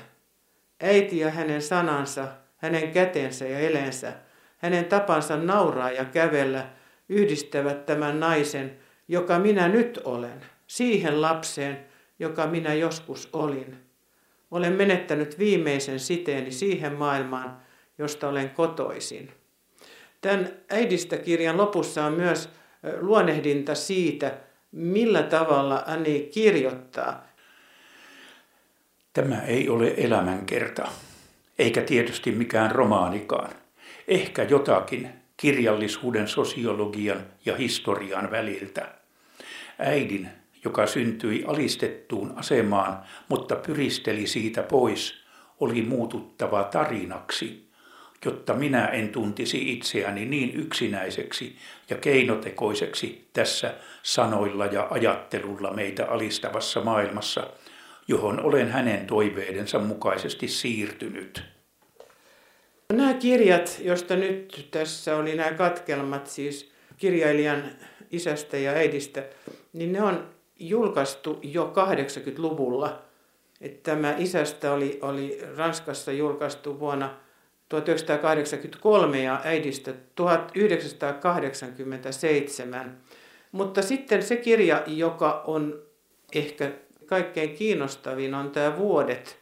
Äiti 0.81 1.19
ja 1.19 1.29
hänen 1.29 1.61
sanansa, 1.61 2.27
hänen 2.57 2.91
kätensä 2.91 3.47
ja 3.47 3.59
elensä, 3.59 4.13
hänen 4.57 4.85
tapansa 4.85 5.37
nauraa 5.37 5.91
ja 5.91 6.05
kävellä 6.05 6.69
yhdistävät 7.09 7.85
tämän 7.85 8.19
naisen, 8.19 8.77
joka 9.07 9.39
minä 9.39 9.67
nyt 9.67 9.99
olen 10.03 10.41
siihen 10.67 11.21
lapseen, 11.21 11.85
joka 12.19 12.47
minä 12.47 12.73
joskus 12.73 13.29
olin. 13.33 13.77
Olen 14.51 14.73
menettänyt 14.73 15.39
viimeisen 15.39 15.99
siteeni 15.99 16.51
siihen 16.51 16.93
maailmaan, 16.93 17.61
josta 17.97 18.29
olen 18.29 18.49
kotoisin. 18.49 19.31
Tämän 20.21 20.49
äidistä 20.69 21.17
kirjan 21.17 21.57
lopussa 21.57 22.05
on 22.05 22.13
myös 22.13 22.49
luonehdinta 22.99 23.75
siitä, 23.75 24.37
millä 24.71 25.23
tavalla 25.23 25.83
Anni 25.87 26.29
kirjoittaa. 26.33 27.27
Tämä 29.13 29.41
ei 29.41 29.69
ole 29.69 29.93
elämänkerta, 29.97 30.87
eikä 31.59 31.81
tietysti 31.81 32.31
mikään 32.31 32.71
romaanikaan. 32.71 33.51
Ehkä 34.07 34.43
jotakin 34.43 35.09
kirjallisuuden, 35.37 36.27
sosiologian 36.27 37.25
ja 37.45 37.55
historian 37.55 38.31
väliltä. 38.31 38.96
Äidin, 39.79 40.29
joka 40.65 40.87
syntyi 40.87 41.43
alistettuun 41.47 42.33
asemaan, 42.35 42.99
mutta 43.29 43.55
pyristeli 43.55 44.27
siitä 44.27 44.63
pois, 44.63 45.23
oli 45.59 45.81
muututtava 45.81 46.63
tarinaksi, 46.63 47.67
jotta 48.25 48.53
minä 48.53 48.87
en 48.87 49.09
tuntisi 49.09 49.73
itseäni 49.73 50.25
niin 50.25 50.55
yksinäiseksi 50.55 51.55
ja 51.89 51.97
keinotekoiseksi 51.97 53.27
tässä 53.33 53.73
sanoilla 54.03 54.65
ja 54.65 54.87
ajattelulla 54.89 55.73
meitä 55.73 56.05
alistavassa 56.05 56.83
maailmassa, 56.83 57.49
johon 58.07 58.39
olen 58.39 58.71
hänen 58.71 59.07
toiveidensa 59.07 59.79
mukaisesti 59.79 60.47
siirtynyt. 60.47 61.43
Nämä 62.93 63.13
kirjat, 63.13 63.81
joista 63.83 64.15
nyt 64.15 64.67
tässä 64.71 65.15
oli 65.15 65.35
nämä 65.35 65.51
katkelmat, 65.51 66.27
siis 66.27 66.71
kirjailijan 66.97 67.63
isästä 68.11 68.57
ja 68.57 68.71
äidistä, 68.71 69.23
niin 69.73 69.93
ne 69.93 70.01
on 70.01 70.29
julkaistu 70.59 71.39
jo 71.43 71.73
80-luvulla. 71.75 73.01
Että 73.61 73.91
tämä 73.91 74.15
isästä 74.17 74.73
oli, 74.73 74.99
oli 75.01 75.41
Ranskassa 75.57 76.11
julkaistu 76.11 76.79
vuonna 76.79 77.17
1983 77.69 79.23
ja 79.23 79.41
äidistä 79.43 79.93
1987. 80.15 82.97
Mutta 83.51 83.81
sitten 83.81 84.23
se 84.23 84.35
kirja, 84.35 84.83
joka 84.87 85.43
on 85.47 85.81
ehkä 86.35 86.71
kaikkein 87.05 87.55
kiinnostavin, 87.55 88.33
on 88.33 88.51
tämä 88.51 88.77
Vuodet 88.77 89.39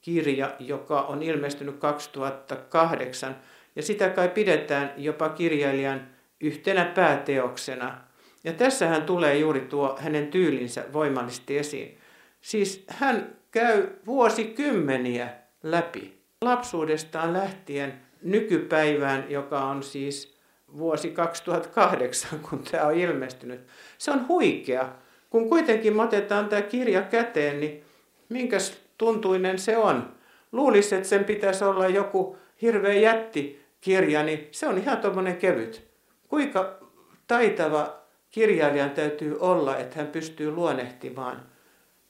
kirja, 0.00 0.54
joka 0.58 1.02
on 1.02 1.22
ilmestynyt 1.22 1.78
2008. 1.78 3.36
Ja 3.76 3.82
sitä 3.82 4.08
kai 4.08 4.28
pidetään 4.28 4.92
jopa 4.96 5.28
kirjailijan 5.28 6.08
yhtenä 6.40 6.84
pääteoksena. 6.84 8.03
Ja 8.44 8.52
tässähän 8.52 9.02
tulee 9.02 9.38
juuri 9.38 9.60
tuo 9.60 9.96
hänen 10.00 10.28
tyylinsä 10.28 10.84
voimallisesti 10.92 11.58
esiin. 11.58 11.98
Siis 12.40 12.84
hän 12.88 13.36
käy 13.50 13.88
vuosikymmeniä 14.06 15.28
läpi 15.62 16.20
lapsuudestaan 16.42 17.32
lähtien 17.32 17.94
nykypäivään, 18.22 19.24
joka 19.28 19.64
on 19.64 19.82
siis 19.82 20.38
vuosi 20.76 21.10
2008, 21.10 22.40
kun 22.50 22.62
tämä 22.70 22.84
on 22.84 22.94
ilmestynyt. 22.94 23.60
Se 23.98 24.10
on 24.10 24.28
huikea. 24.28 24.88
Kun 25.30 25.48
kuitenkin 25.48 26.00
otetaan 26.00 26.48
tämä 26.48 26.62
kirja 26.62 27.02
käteen, 27.02 27.60
niin 27.60 27.84
minkäs 28.28 28.80
tuntuinen 28.98 29.58
se 29.58 29.76
on? 29.76 30.14
Luulisi, 30.52 30.94
että 30.94 31.08
sen 31.08 31.24
pitäisi 31.24 31.64
olla 31.64 31.88
joku 31.88 32.36
hirveä 32.62 32.94
jättikirja, 32.94 34.22
niin 34.22 34.48
se 34.50 34.66
on 34.66 34.78
ihan 34.78 34.98
tuommoinen 34.98 35.36
kevyt. 35.36 35.88
Kuinka 36.28 36.78
taitava 37.26 38.03
kirjailijan 38.34 38.90
täytyy 38.90 39.36
olla, 39.40 39.76
että 39.76 39.96
hän 39.96 40.06
pystyy 40.06 40.50
luonnehtimaan 40.50 41.42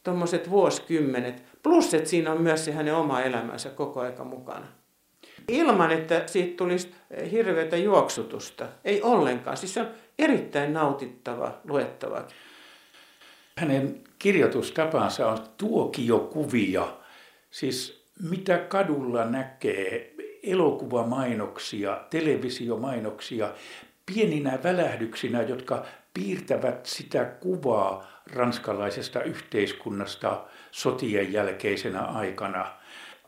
tuommoiset 0.02 0.50
vuosikymmenet. 0.50 1.42
Plus, 1.62 1.94
että 1.94 2.10
siinä 2.10 2.32
on 2.32 2.42
myös 2.42 2.64
se 2.64 2.72
hänen 2.72 2.94
oma 2.94 3.20
elämänsä 3.20 3.70
koko 3.70 4.00
aika 4.00 4.24
mukana. 4.24 4.66
Ilman, 5.48 5.90
että 5.90 6.22
siitä 6.26 6.56
tulisi 6.56 6.94
hirveätä 7.30 7.76
juoksutusta. 7.76 8.66
Ei 8.84 9.02
ollenkaan. 9.02 9.56
Siis 9.56 9.74
se 9.74 9.80
on 9.80 9.88
erittäin 10.18 10.72
nautittava 10.72 11.60
luettava. 11.68 12.26
Hänen 13.58 14.00
kirjoitustapansa 14.18 15.28
on 15.28 15.38
tuokiokuvia. 15.56 16.96
Siis 17.50 18.06
mitä 18.30 18.58
kadulla 18.58 19.24
näkee, 19.24 20.14
elokuvamainoksia, 20.42 22.00
televisiomainoksia, 22.10 23.52
pieninä 24.06 24.58
välähdyksinä, 24.62 25.42
jotka 25.42 25.86
piirtävät 26.14 26.86
sitä 26.86 27.24
kuvaa 27.24 28.06
ranskalaisesta 28.32 29.22
yhteiskunnasta 29.22 30.44
sotien 30.70 31.32
jälkeisenä 31.32 32.00
aikana. 32.00 32.66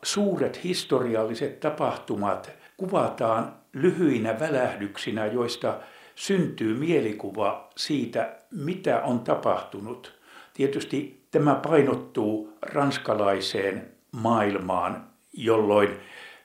Suuret 0.03 0.63
historialliset 0.63 1.59
tapahtumat 1.59 2.51
kuvataan 2.77 3.55
lyhyinä 3.73 4.39
välähdyksinä, 4.39 5.25
joista 5.25 5.79
syntyy 6.15 6.73
mielikuva 6.79 7.69
siitä, 7.77 8.35
mitä 8.51 9.01
on 9.01 9.19
tapahtunut. 9.19 10.19
Tietysti 10.53 11.27
tämä 11.31 11.55
painottuu 11.55 12.57
ranskalaiseen 12.61 13.91
maailmaan, 14.11 15.07
jolloin 15.33 15.89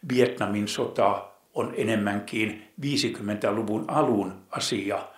Vietnamin 0.09 0.69
sota 0.69 1.29
on 1.55 1.75
enemmänkin 1.77 2.69
50-luvun 2.81 3.85
alun 3.89 4.35
asia. 4.51 5.12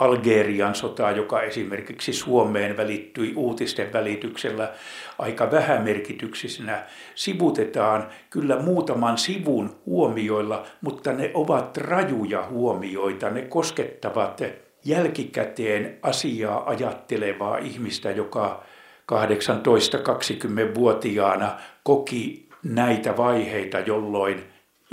Algerian 0.00 0.74
sota, 0.74 1.10
joka 1.10 1.42
esimerkiksi 1.42 2.12
Suomeen 2.12 2.76
välittyi 2.76 3.32
uutisten 3.36 3.92
välityksellä 3.92 4.72
aika 5.18 5.50
vähämerkityksisenä, 5.50 6.84
sivutetaan 7.14 8.08
kyllä 8.30 8.62
muutaman 8.62 9.18
sivun 9.18 9.76
huomioilla, 9.86 10.66
mutta 10.80 11.12
ne 11.12 11.30
ovat 11.34 11.76
rajuja 11.76 12.46
huomioita. 12.50 13.30
Ne 13.30 13.42
koskettavat 13.42 14.42
jälkikäteen 14.84 15.98
asiaa 16.02 16.70
ajattelevaa 16.70 17.58
ihmistä, 17.58 18.10
joka 18.10 18.64
18-20-vuotiaana 19.12 21.56
koki 21.82 22.48
näitä 22.62 23.16
vaiheita, 23.16 23.78
jolloin 23.78 24.44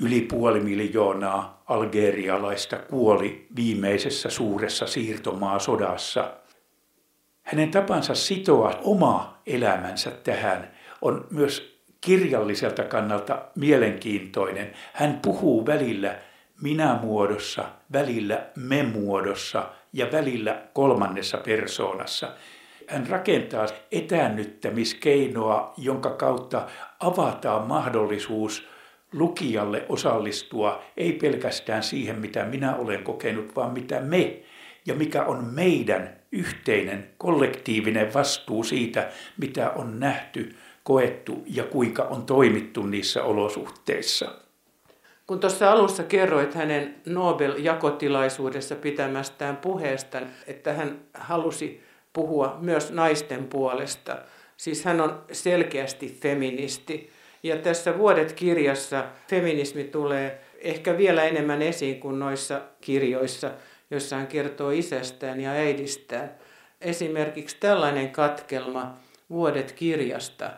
Yli 0.02 0.22
puoli 0.22 0.60
miljoonaa 0.60 1.64
algerialaista 1.66 2.78
kuoli 2.78 3.48
viimeisessä 3.56 4.30
suuressa 4.30 4.88
siirtomaasodassa. 4.88 6.34
Hänen 7.44 7.72
tapansa 7.72 8.16
sitoa 8.16 8.80
oma 8.84 9.42
elämänsä 9.46 10.12
tähän 10.12 10.72
on 11.02 11.28
myös 11.32 11.82
kirjalliselta 12.02 12.84
kannalta 12.84 13.42
mielenkiintoinen. 13.56 14.74
Hän 14.94 15.20
puhuu 15.22 15.66
välillä 15.66 16.20
minä-muodossa, 16.62 17.66
välillä 17.94 18.46
me-muodossa 18.56 19.70
ja 19.94 20.12
välillä 20.12 20.62
kolmannessa 20.74 21.38
persoonassa. 21.38 22.34
Hän 22.88 23.08
rakentaa 23.08 23.66
etäännyttämiskeinoa, 23.92 25.74
jonka 25.78 26.10
kautta 26.10 26.68
avataan 27.00 27.68
mahdollisuus– 27.68 28.68
lukijalle 29.14 29.86
osallistua 29.90 30.84
ei 30.98 31.14
pelkästään 31.14 31.84
siihen, 31.84 32.20
mitä 32.20 32.46
minä 32.46 32.76
olen 32.76 33.04
kokenut, 33.04 33.56
vaan 33.56 33.74
mitä 33.74 34.00
me 34.00 34.40
ja 34.86 34.94
mikä 34.94 35.24
on 35.24 35.46
meidän 35.46 36.18
yhteinen 36.32 37.10
kollektiivinen 37.18 38.14
vastuu 38.14 38.64
siitä, 38.64 39.10
mitä 39.38 39.70
on 39.70 40.00
nähty, 40.00 40.56
koettu 40.84 41.44
ja 41.46 41.64
kuinka 41.64 42.04
on 42.04 42.26
toimittu 42.26 42.84
niissä 42.84 43.24
olosuhteissa. 43.24 44.32
Kun 45.28 45.40
tuossa 45.40 45.72
alussa 45.72 46.04
kerroit 46.04 46.54
hänen 46.54 46.96
Nobel-jakotilaisuudessa 47.06 48.76
pitämästään 48.76 49.58
puheesta, 49.58 50.22
että 50.48 50.74
hän 50.74 51.00
halusi 51.14 51.84
puhua 52.14 52.58
myös 52.62 52.92
naisten 52.92 53.48
puolesta. 53.48 54.18
Siis 54.58 54.86
hän 54.86 55.02
on 55.02 55.22
selkeästi 55.32 56.18
feministi. 56.22 57.10
Ja 57.48 57.58
tässä 57.58 57.98
Vuodet-kirjassa 57.98 59.06
feminismi 59.30 59.84
tulee 59.84 60.42
ehkä 60.60 60.98
vielä 60.98 61.24
enemmän 61.24 61.62
esiin 61.62 62.00
kuin 62.00 62.20
noissa 62.20 62.62
kirjoissa, 62.82 63.52
joissa 63.92 64.16
hän 64.16 64.28
kertoo 64.28 64.70
isästään 64.70 65.42
ja 65.42 65.52
äidistään. 65.52 66.32
Esimerkiksi 66.82 67.58
tällainen 67.60 68.10
katkelma 68.10 68.98
Vuodet-kirjasta. 69.30 70.52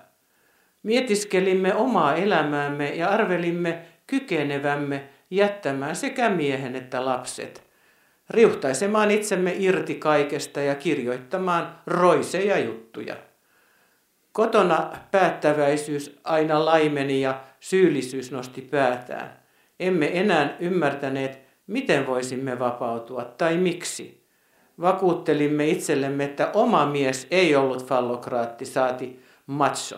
Mietiskelimme 0.84 1.73
omaa 1.75 2.15
elämäämme 2.15 2.89
ja 2.89 3.10
arvelimme 3.10 3.82
kykenevämme 4.08 5.04
jättämään 5.30 5.95
sekä 5.95 6.30
miehen 6.30 6.75
että 6.75 7.06
lapset. 7.06 7.63
Riuhtaisemaan 8.30 9.12
itsemme 9.12 9.56
irti 9.58 9.95
kaikesta 9.95 10.62
ja 10.62 10.75
kirjoittamaan 10.75 11.80
roiseja 11.88 12.60
juttuja. 12.60 13.15
Kotona 14.31 14.91
päättäväisyys 15.11 16.19
aina 16.23 16.65
laimeni 16.65 17.21
ja 17.21 17.41
syyllisyys 17.59 18.31
nosti 18.31 18.61
päätään. 18.61 19.39
Emme 19.79 20.19
enää 20.19 20.55
ymmärtäneet, 20.59 21.39
miten 21.67 22.07
voisimme 22.07 22.59
vapautua 22.59 23.23
tai 23.23 23.57
miksi. 23.57 24.25
Vakuuttelimme 24.81 25.67
itsellemme, 25.67 26.23
että 26.23 26.51
oma 26.53 26.85
mies 26.85 27.27
ei 27.31 27.55
ollut 27.55 27.87
fallokraatti, 27.87 28.65
saati 28.65 29.23
macho. 29.47 29.97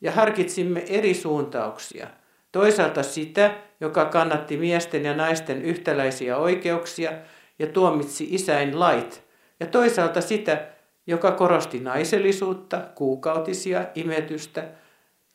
Ja 0.00 0.12
harkitsimme 0.12 0.84
eri 0.88 1.14
suuntauksia. 1.14 2.06
Toisaalta 2.52 3.02
sitä, 3.02 3.54
joka 3.80 4.04
kannatti 4.04 4.56
miesten 4.56 5.04
ja 5.04 5.14
naisten 5.14 5.62
yhtäläisiä 5.62 6.36
oikeuksia 6.36 7.12
ja 7.58 7.66
tuomitsi 7.66 8.26
isäin 8.30 8.80
lait. 8.80 9.22
Ja 9.60 9.66
toisaalta 9.66 10.20
sitä, 10.20 10.66
joka 11.06 11.32
korosti 11.32 11.80
naisellisuutta, 11.80 12.80
kuukautisia, 12.94 13.84
imetystä 13.94 14.64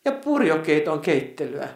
ja 0.06 0.12
purjokeiton 0.12 1.00
keittelyä. 1.00 1.68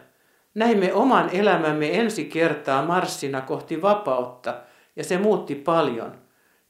Näimme 0.55 0.93
oman 0.93 1.29
elämämme 1.33 1.97
ensi 1.99 2.25
kertaa 2.25 2.85
marssina 2.85 3.41
kohti 3.41 3.81
vapautta, 3.81 4.57
ja 4.95 5.03
se 5.03 5.17
muutti 5.17 5.55
paljon. 5.55 6.15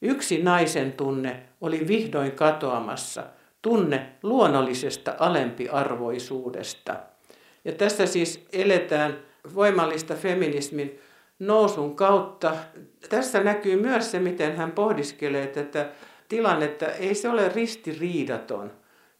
Yksi 0.01 0.43
naisen 0.43 0.91
tunne 0.91 1.43
oli 1.61 1.87
vihdoin 1.87 2.31
katoamassa, 2.31 3.23
tunne 3.61 4.09
luonnollisesta 4.23 5.15
alempiarvoisuudesta. 5.19 6.95
Ja 7.65 7.71
tässä 7.71 8.05
siis 8.05 8.45
eletään 8.53 9.17
voimallista 9.55 10.15
feminismin 10.15 10.99
nousun 11.39 11.95
kautta. 11.95 12.55
Tässä 13.09 13.43
näkyy 13.43 13.81
myös 13.81 14.11
se, 14.11 14.19
miten 14.19 14.55
hän 14.55 14.71
pohdiskelee 14.71 15.47
tätä 15.47 15.89
tilannetta. 16.31 16.85
Ei 16.85 17.15
se 17.15 17.29
ole 17.29 17.49
ristiriidaton. 17.49 18.71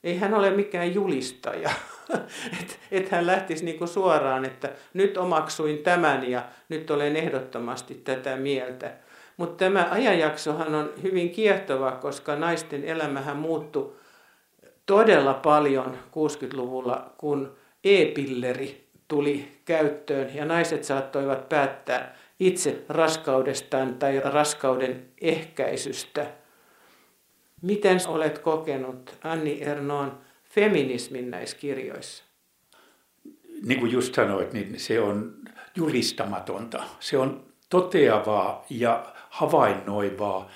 Ei 0.04 0.18
hän 0.18 0.34
ole 0.34 0.50
mikään 0.50 0.94
julistaja. 0.94 1.70
että 2.60 2.76
et 2.92 3.10
hän 3.10 3.28
lähtisi 3.28 3.66
niinku 3.66 3.88
suoraan, 3.88 4.46
että 4.46 4.70
nyt 4.94 5.18
omaksuin 5.18 5.78
tämän 5.78 6.30
ja 6.30 6.44
nyt 6.70 6.92
olen 6.92 7.16
ehdottomasti 7.16 7.96
tätä 7.96 8.36
mieltä. 8.36 8.92
Mutta 9.38 9.66
tämä 9.66 9.88
ajanjaksohan 9.92 10.76
on 10.76 10.94
hyvin 11.04 11.30
kiehtova, 11.30 11.92
koska 11.92 12.36
naisten 12.36 12.84
elämähän 12.84 13.38
muuttui 13.38 13.94
todella 14.86 15.34
paljon 15.34 15.98
60-luvulla, 16.08 17.14
kun 17.18 17.56
e-pilleri 17.84 18.88
tuli 19.08 19.48
käyttöön 19.66 20.36
ja 20.36 20.46
naiset 20.46 20.84
saattoivat 20.84 21.50
päättää 21.50 22.16
itse 22.40 22.84
raskaudestaan 22.90 23.96
tai 23.96 24.20
raskauden 24.20 25.06
ehkäisystä. 25.22 26.41
Miten 27.62 28.00
olet 28.08 28.40
kokenut 28.40 29.18
Anni 29.24 29.62
Ernoon 29.62 30.18
feminismin 30.44 31.32
näissä 31.32 31.58
kirjoissa? 31.58 32.24
Niin 33.66 33.80
kuin 33.80 33.92
just 33.92 34.16
sanoit, 34.16 34.54
niin 34.54 34.80
se 34.80 35.02
on 35.02 35.34
julistamatonta. 35.76 36.84
Se 37.00 37.18
on 37.18 37.46
toteavaa 37.70 38.66
ja 38.70 39.14
havainnoivaa, 39.30 40.50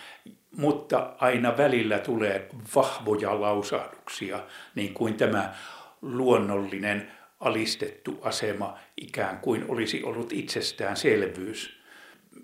mutta 0.51 1.15
aina 1.19 1.57
välillä 1.57 1.99
tulee 1.99 2.49
vahvoja 2.75 3.41
lausahduksia, 3.41 4.39
niin 4.75 4.93
kuin 4.93 5.13
tämä 5.13 5.53
luonnollinen 6.01 7.11
alistettu 7.39 8.19
asema 8.21 8.77
ikään 9.01 9.39
kuin 9.39 9.65
olisi 9.67 10.03
ollut 10.03 10.33
itsestäänselvyys. 10.33 11.79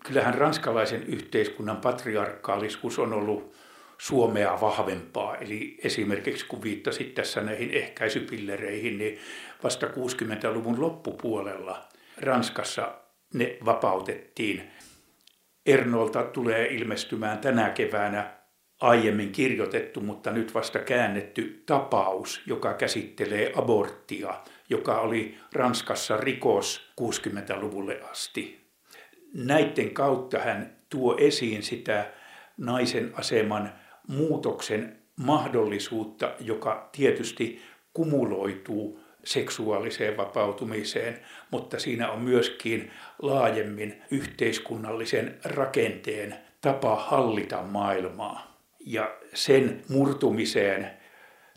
Kyllähän 0.06 0.34
ranskalaisen 0.34 1.04
yhteiskunnan 1.04 1.78
patriarkaalisuus 1.78 3.00
on 3.00 3.13
ollut 3.13 3.54
Suomea 4.02 4.62
vahvempaa. 4.62 5.36
Eli 5.36 5.78
esimerkiksi 5.84 6.46
kun 6.46 6.64
viittasit 6.64 7.14
tässä 7.14 7.42
näihin 7.42 7.72
ehkäisypillereihin, 7.72 8.98
niin 8.98 9.20
vasta 9.64 9.88
60-luvun 9.88 10.82
loppupuolella 10.82 11.88
Ranskassa 12.22 12.96
ne 13.34 13.58
vapautettiin. 13.66 14.72
Ernolta 15.66 16.24
tulee 16.24 16.68
ilmestymään 16.68 17.38
tänä 17.38 17.70
keväänä 17.70 18.34
aiemmin 18.80 19.32
kirjoitettu, 19.32 20.02
mutta 20.02 20.32
nyt 20.32 20.54
vasta 20.54 20.80
käännetty 20.80 21.64
tapaus, 21.66 22.42
joka 22.46 22.74
käsittelee 22.74 23.52
aborttia, 23.56 24.34
joka 24.70 25.00
oli 25.00 25.38
Ranskassa 25.54 26.18
rikos 26.18 26.94
60-luvulle 27.02 28.02
asti. 28.12 28.68
Näiden 29.34 29.92
kautta 29.94 30.40
hän 30.40 30.76
tuo 30.90 31.18
esiin 31.20 31.64
sitä 31.64 32.12
naisen 32.58 33.12
aseman 33.16 33.74
muutoksen 34.08 34.98
mahdollisuutta, 35.16 36.34
joka 36.40 36.90
tietysti 36.92 37.62
kumuloituu 37.94 39.00
seksuaaliseen 39.24 40.18
vapautumiseen, 40.18 41.20
mutta 41.52 41.80
siinä 41.80 42.12
on 42.12 42.22
myöskin 42.22 42.92
laajemmin 43.22 44.02
yhteiskunnallisen 44.12 45.38
rakenteen 45.44 46.36
tapa 46.62 46.96
hallita 46.96 47.64
maailmaa. 47.64 48.58
Ja 48.86 49.18
sen 49.34 49.82
murtumiseen 49.90 51.01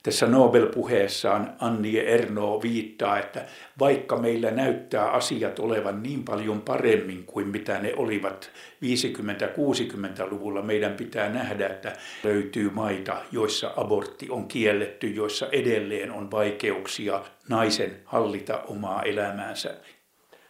tässä 0.04 0.26
Nobel-puheessaan 0.26 1.54
Annie 1.58 2.14
Erno 2.14 2.62
viittaa, 2.62 3.18
että 3.18 3.46
vaikka 3.78 4.16
meillä 4.16 4.50
näyttää 4.50 5.10
asiat 5.10 5.58
olevan 5.58 6.02
niin 6.02 6.24
paljon 6.24 6.60
paremmin 6.60 7.24
kuin 7.24 7.48
mitä 7.48 7.78
ne 7.78 7.92
olivat 7.96 8.50
50-60-luvulla, 8.84 10.62
meidän 10.62 10.94
pitää 10.94 11.28
nähdä, 11.28 11.66
että 11.66 11.92
löytyy 12.24 12.70
maita, 12.70 13.16
joissa 13.32 13.72
abortti 13.76 14.26
on 14.30 14.48
kielletty, 14.48 15.06
joissa 15.06 15.48
edelleen 15.52 16.10
on 16.10 16.30
vaikeuksia 16.30 17.22
naisen 17.48 17.96
hallita 18.04 18.62
omaa 18.62 19.02
elämäänsä. 19.02 19.74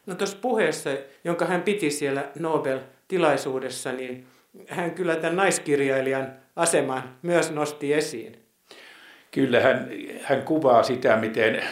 No 0.07 0.15
tuossa 0.15 0.39
puheessa, 0.41 0.91
jonka 1.25 1.45
hän 1.45 1.63
piti 1.63 1.91
siellä 1.91 2.29
Nobel-tilaisuudessa, 2.39 3.93
niin 3.93 4.27
hän 4.69 4.91
kyllä 4.91 5.17
tämän 5.17 5.37
naiskirjailijan 5.37 6.33
aseman 6.57 7.17
myös 7.23 7.51
nosti 7.51 7.93
esiin. 7.93 8.44
Kyllä 9.35 9.61
hän, 9.61 9.91
hän 10.23 10.43
kuvaa 10.43 10.83
sitä, 10.83 11.17
miten 11.17 11.63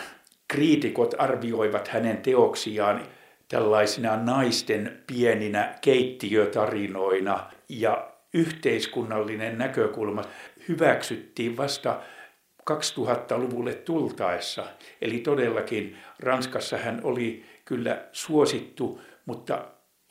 kriitikot 0.49 1.15
arvioivat 1.19 1.89
hänen 1.89 2.17
teoksiaan 2.17 3.03
tällaisina 3.49 4.17
naisten 4.17 5.03
pieninä 5.07 5.75
keittiötarinoina 5.81 7.51
ja 7.69 8.11
yhteiskunnallinen 8.35 9.59
näkökulma 9.59 10.25
hyväksyttiin 10.69 11.57
vasta 11.57 12.01
2000-luvulle 12.71 13.75
tultaessa. 13.75 14.65
Eli 15.03 15.19
todellakin 15.19 15.97
Ranskassa 16.19 16.77
hän 16.77 17.01
oli 17.03 17.45
kyllä 17.65 18.05
suosittu, 18.13 19.01
mutta 19.27 19.65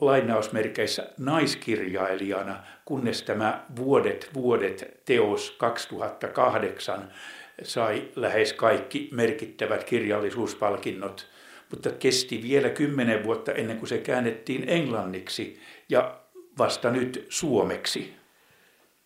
lainausmerkeissä 0.06 1.06
naiskirjailijana, 1.18 2.56
kunnes 2.84 3.22
tämä 3.22 3.64
Vuodet 3.76 4.30
vuodet 4.34 5.00
teos 5.04 5.50
2008 5.50 7.12
sai 7.62 8.08
lähes 8.16 8.52
kaikki 8.52 9.08
merkittävät 9.12 9.84
kirjallisuuspalkinnot, 9.84 11.26
mutta 11.70 11.90
kesti 11.90 12.42
vielä 12.42 12.70
kymmenen 12.70 13.24
vuotta 13.24 13.52
ennen 13.52 13.78
kuin 13.78 13.88
se 13.88 13.98
käännettiin 13.98 14.64
englanniksi 14.66 15.60
ja 15.88 16.18
vasta 16.58 16.90
nyt 16.90 17.26
suomeksi. 17.28 18.14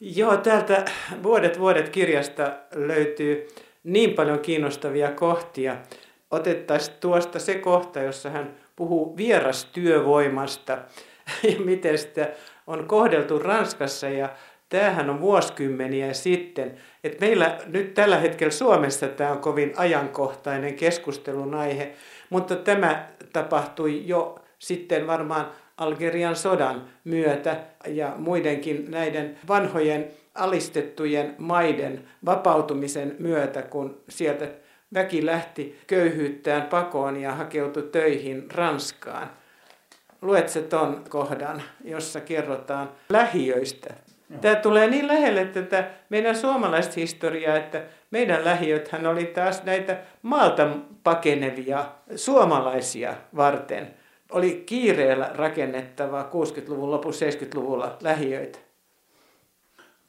Joo, 0.01 0.37
täältä 0.37 0.85
Vuodet 1.23 1.59
vuodet 1.59 1.89
kirjasta 1.89 2.57
löytyy 2.75 3.49
niin 3.85 4.13
paljon 4.15 4.39
kiinnostavia 4.39 5.11
kohtia. 5.11 5.77
Otettaisiin 6.31 6.97
tuosta 7.01 7.39
se 7.39 7.55
kohta, 7.55 8.01
jossa 8.01 8.31
hän 8.31 8.57
puhuu 8.77 9.17
vierastyövoimasta 9.17 10.73
ja 11.53 11.61
miten 11.65 11.99
sitä 11.99 12.29
on 12.67 12.87
kohdeltu 12.87 13.39
Ranskassa 13.39 14.09
ja 14.09 14.29
tämähän 14.69 15.11
on 15.11 15.21
vuosikymmeniä 15.21 16.13
sitten. 16.13 16.77
Et 17.05 17.21
meillä 17.21 17.59
nyt 17.67 17.95
tällä 17.95 18.19
hetkellä 18.19 18.53
Suomessa 18.53 19.09
tämä 19.09 19.33
on 19.33 19.39
kovin 19.39 19.73
ajankohtainen 19.77 20.75
keskustelun 20.75 21.55
aihe, 21.55 21.93
mutta 22.31 22.57
tämä 22.57 23.09
tapahtui 23.33 24.09
jo 24.09 24.39
sitten 24.59 25.07
varmaan 25.07 25.51
Algerian 25.77 26.37
sodan 26.37 26.89
myötä 27.05 27.57
ja 27.87 28.13
muidenkin 28.17 28.91
näiden 28.91 29.39
vanhojen 29.49 30.11
alistettujen 30.35 31.35
maiden 31.39 32.09
vapautumisen 32.25 33.17
myötä, 33.19 33.63
kun 33.63 34.01
sieltä 34.09 34.49
väki 34.95 35.27
lähti 35.27 35.79
köyhyyttään 35.87 36.63
pakoon 36.63 37.17
ja 37.17 37.33
hakeutui 37.33 37.89
töihin 37.93 38.51
Ranskaan. 38.51 39.31
Luet 40.23 40.49
se 40.49 40.63
ton 40.63 41.05
kohdan, 41.09 41.63
jossa 41.85 42.21
kerrotaan 42.21 42.91
lähiöistä. 43.09 43.95
Tämä 44.41 44.55
tulee 44.55 44.91
niin 44.91 45.09
lähelle 45.09 45.45
tätä 45.45 45.91
meidän 46.09 46.37
suomalaista 46.37 46.95
historiaa, 46.97 47.57
että 47.57 47.83
meidän 48.11 48.45
lähiöthän 48.45 49.07
oli 49.07 49.25
taas 49.25 49.65
näitä 49.65 49.99
maalta 50.23 50.69
pakenevia 51.03 51.85
suomalaisia 52.17 53.15
varten. 53.37 53.95
Oli 54.31 54.63
kiireellä 54.67 55.31
rakennettava 55.35 56.31
60-luvun 56.33 56.91
lopussa 56.91 57.27
70-luvulla 57.27 57.97
lähiöitä. 58.03 58.59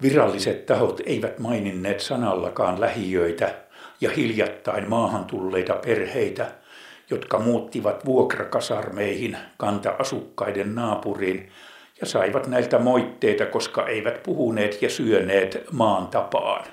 Viralliset 0.02 0.66
tahot 0.66 1.02
eivät 1.06 1.40
maininneet 1.40 2.00
sanallakaan 2.00 2.82
lähiöitä 2.82 3.67
ja 4.02 4.10
hiljattain 4.10 4.90
maahan 4.90 5.26
tulleita 5.26 5.74
perheitä, 5.74 6.52
jotka 7.10 7.40
muuttivat 7.40 8.06
vuokrakasarmeihin 8.06 9.38
kanta-asukkaiden 9.58 10.76
naapuriin 10.76 11.50
ja 12.02 12.08
saivat 12.08 12.48
näiltä 12.48 12.80
moitteita, 12.80 13.46
koska 13.46 13.88
eivät 13.88 14.24
puhuneet 14.24 14.82
ja 14.82 14.90
syöneet 14.90 15.64
maan 15.72 16.08
tapaan. 16.08 16.66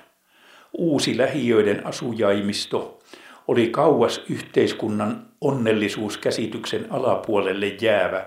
Uusi 0.73 1.17
lähiöiden 1.17 1.85
asujaimisto 1.85 2.99
oli 3.47 3.69
kauas 3.69 4.21
yhteiskunnan 4.29 5.25
onnellisuuskäsityksen 5.41 6.87
alapuolelle 6.89 7.67
jäävä, 7.67 8.25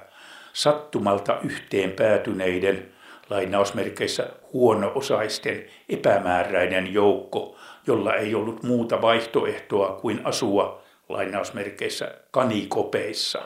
sattumalta 0.53 1.39
yhteen 1.45 1.91
päätyneiden, 1.93 2.89
lainausmerkeissä 3.31 4.29
huono-osaisten 4.53 5.65
epämääräinen 5.89 6.93
joukko, 6.93 7.57
jolla 7.89 8.15
ei 8.15 8.35
ollut 8.35 8.63
muuta 8.63 9.03
vaihtoehtoa 9.03 9.99
kuin 10.01 10.21
asua 10.25 10.83
lainausmerkeissä 11.09 12.15
kanikopeissa. 12.31 13.43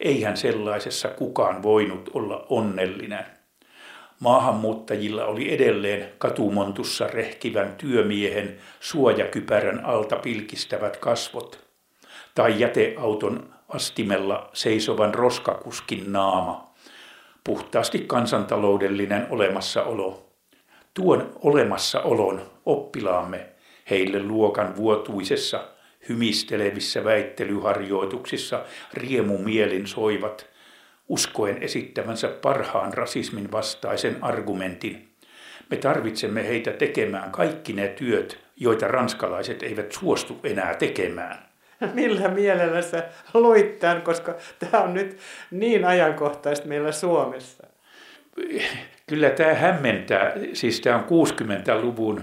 Eihän 0.00 0.36
sellaisessa 0.36 1.08
kukaan 1.08 1.62
voinut 1.62 2.10
olla 2.14 2.46
onnellinen. 2.48 3.24
Maahanmuuttajilla 4.20 5.24
oli 5.24 5.54
edelleen 5.54 6.12
katumontussa 6.18 7.06
rehkivän 7.06 7.74
työmiehen 7.76 8.56
suojakypärän 8.80 9.84
alta 9.84 10.16
pilkistävät 10.16 10.96
kasvot 10.96 11.60
tai 12.34 12.60
jäteauton 12.60 13.54
astimella 13.68 14.50
seisovan 14.52 15.14
roskakuskin 15.14 16.12
naama. 16.12 16.74
Puhtaasti 17.44 17.98
kansantaloudellinen 17.98 19.26
olemassaolo. 19.30 20.29
Tuon 20.94 21.32
olemassaolon 21.42 22.50
oppilaamme 22.66 23.46
heille 23.90 24.22
luokan 24.22 24.76
vuotuisessa 24.76 25.68
hymistelevissä 26.08 27.04
väittelyharjoituksissa 27.04 28.64
riemumielin 28.94 29.86
soivat, 29.86 30.46
uskoen 31.08 31.62
esittävänsä 31.62 32.28
parhaan 32.28 32.94
rasismin 32.94 33.52
vastaisen 33.52 34.16
argumentin. 34.20 35.08
Me 35.70 35.76
tarvitsemme 35.76 36.48
heitä 36.48 36.70
tekemään 36.70 37.30
kaikki 37.30 37.72
ne 37.72 37.88
työt, 37.88 38.38
joita 38.56 38.88
ranskalaiset 38.88 39.62
eivät 39.62 39.92
suostu 39.92 40.40
enää 40.44 40.74
tekemään. 40.74 41.50
Millä 41.94 42.28
mielellä 42.28 42.82
sä 42.82 43.08
luit 43.34 43.78
tämän, 43.78 44.02
koska 44.02 44.34
tämä 44.58 44.82
on 44.82 44.94
nyt 44.94 45.18
niin 45.50 45.84
ajankohtaista 45.84 46.68
meillä 46.68 46.92
Suomessa? 46.92 47.66
Kyllä 49.10 49.30
tämä 49.30 49.54
hämmentää. 49.54 50.32
Siis 50.52 50.80
tämä 50.80 50.96
on 50.96 51.04
60-luvun 51.04 52.22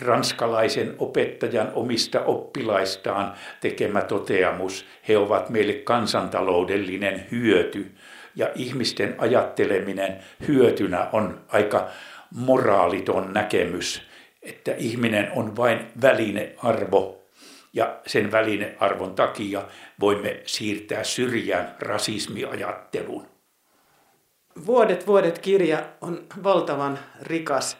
ranskalaisen 0.00 0.94
opettajan 0.98 1.72
omista 1.74 2.20
oppilaistaan 2.20 3.32
tekemä 3.60 4.00
toteamus. 4.00 4.86
He 5.08 5.18
ovat 5.18 5.50
meille 5.50 5.72
kansantaloudellinen 5.72 7.26
hyöty 7.30 7.92
ja 8.36 8.50
ihmisten 8.54 9.14
ajatteleminen 9.18 10.16
hyötynä 10.48 11.08
on 11.12 11.40
aika 11.48 11.88
moraaliton 12.34 13.32
näkemys, 13.32 14.02
että 14.42 14.74
ihminen 14.78 15.32
on 15.36 15.56
vain 15.56 15.78
välinearvo 16.02 17.22
ja 17.72 18.00
sen 18.06 18.32
välinearvon 18.32 19.14
takia 19.14 19.62
voimme 20.00 20.40
siirtää 20.44 21.04
syrjään 21.04 21.76
rasismiajattelun. 21.80 23.31
Vuodet 24.66 25.06
vuodet 25.06 25.38
kirja 25.38 25.82
on 26.00 26.18
valtavan 26.42 26.98
rikas. 27.22 27.76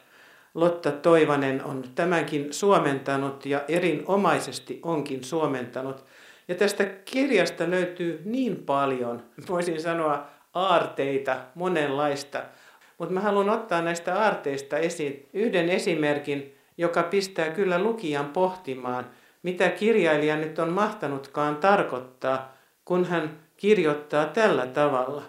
Lotta 0.54 0.92
Toivanen 0.92 1.64
on 1.64 1.84
tämänkin 1.94 2.52
suomentanut 2.52 3.46
ja 3.46 3.60
erinomaisesti 3.68 4.80
onkin 4.82 5.24
suomentanut. 5.24 6.04
Ja 6.48 6.54
tästä 6.54 6.84
kirjasta 6.84 7.70
löytyy 7.70 8.22
niin 8.24 8.56
paljon, 8.56 9.22
voisin 9.48 9.82
sanoa 9.82 10.26
aarteita, 10.54 11.36
monenlaista. 11.54 12.42
Mutta 12.98 13.14
mä 13.14 13.20
haluan 13.20 13.50
ottaa 13.50 13.82
näistä 13.82 14.20
aarteista 14.20 14.78
esiin 14.78 15.28
yhden 15.32 15.68
esimerkin, 15.68 16.54
joka 16.78 17.02
pistää 17.02 17.50
kyllä 17.50 17.78
lukijan 17.78 18.26
pohtimaan– 18.26 19.06
mitä 19.42 19.68
kirjailija 19.68 20.36
nyt 20.36 20.58
on 20.58 20.72
mahtanutkaan 20.72 21.56
tarkoittaa, 21.56 22.56
kun 22.84 23.04
hän 23.04 23.38
kirjoittaa 23.56 24.26
tällä 24.26 24.66
tavalla. 24.66 25.22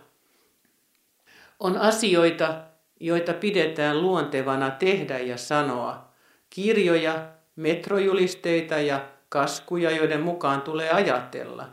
On 1.63 1.77
asioita, 1.77 2.55
joita 2.99 3.33
pidetään 3.33 4.01
luontevana 4.01 4.71
tehdä 4.71 5.19
ja 5.19 5.37
sanoa. 5.37 6.13
Kirjoja, 6.49 7.27
metrojulisteita 7.55 8.77
ja 8.79 9.05
kaskuja, 9.29 9.91
joiden 9.91 10.21
mukaan 10.21 10.61
tulee 10.61 10.89
ajatella. 10.89 11.69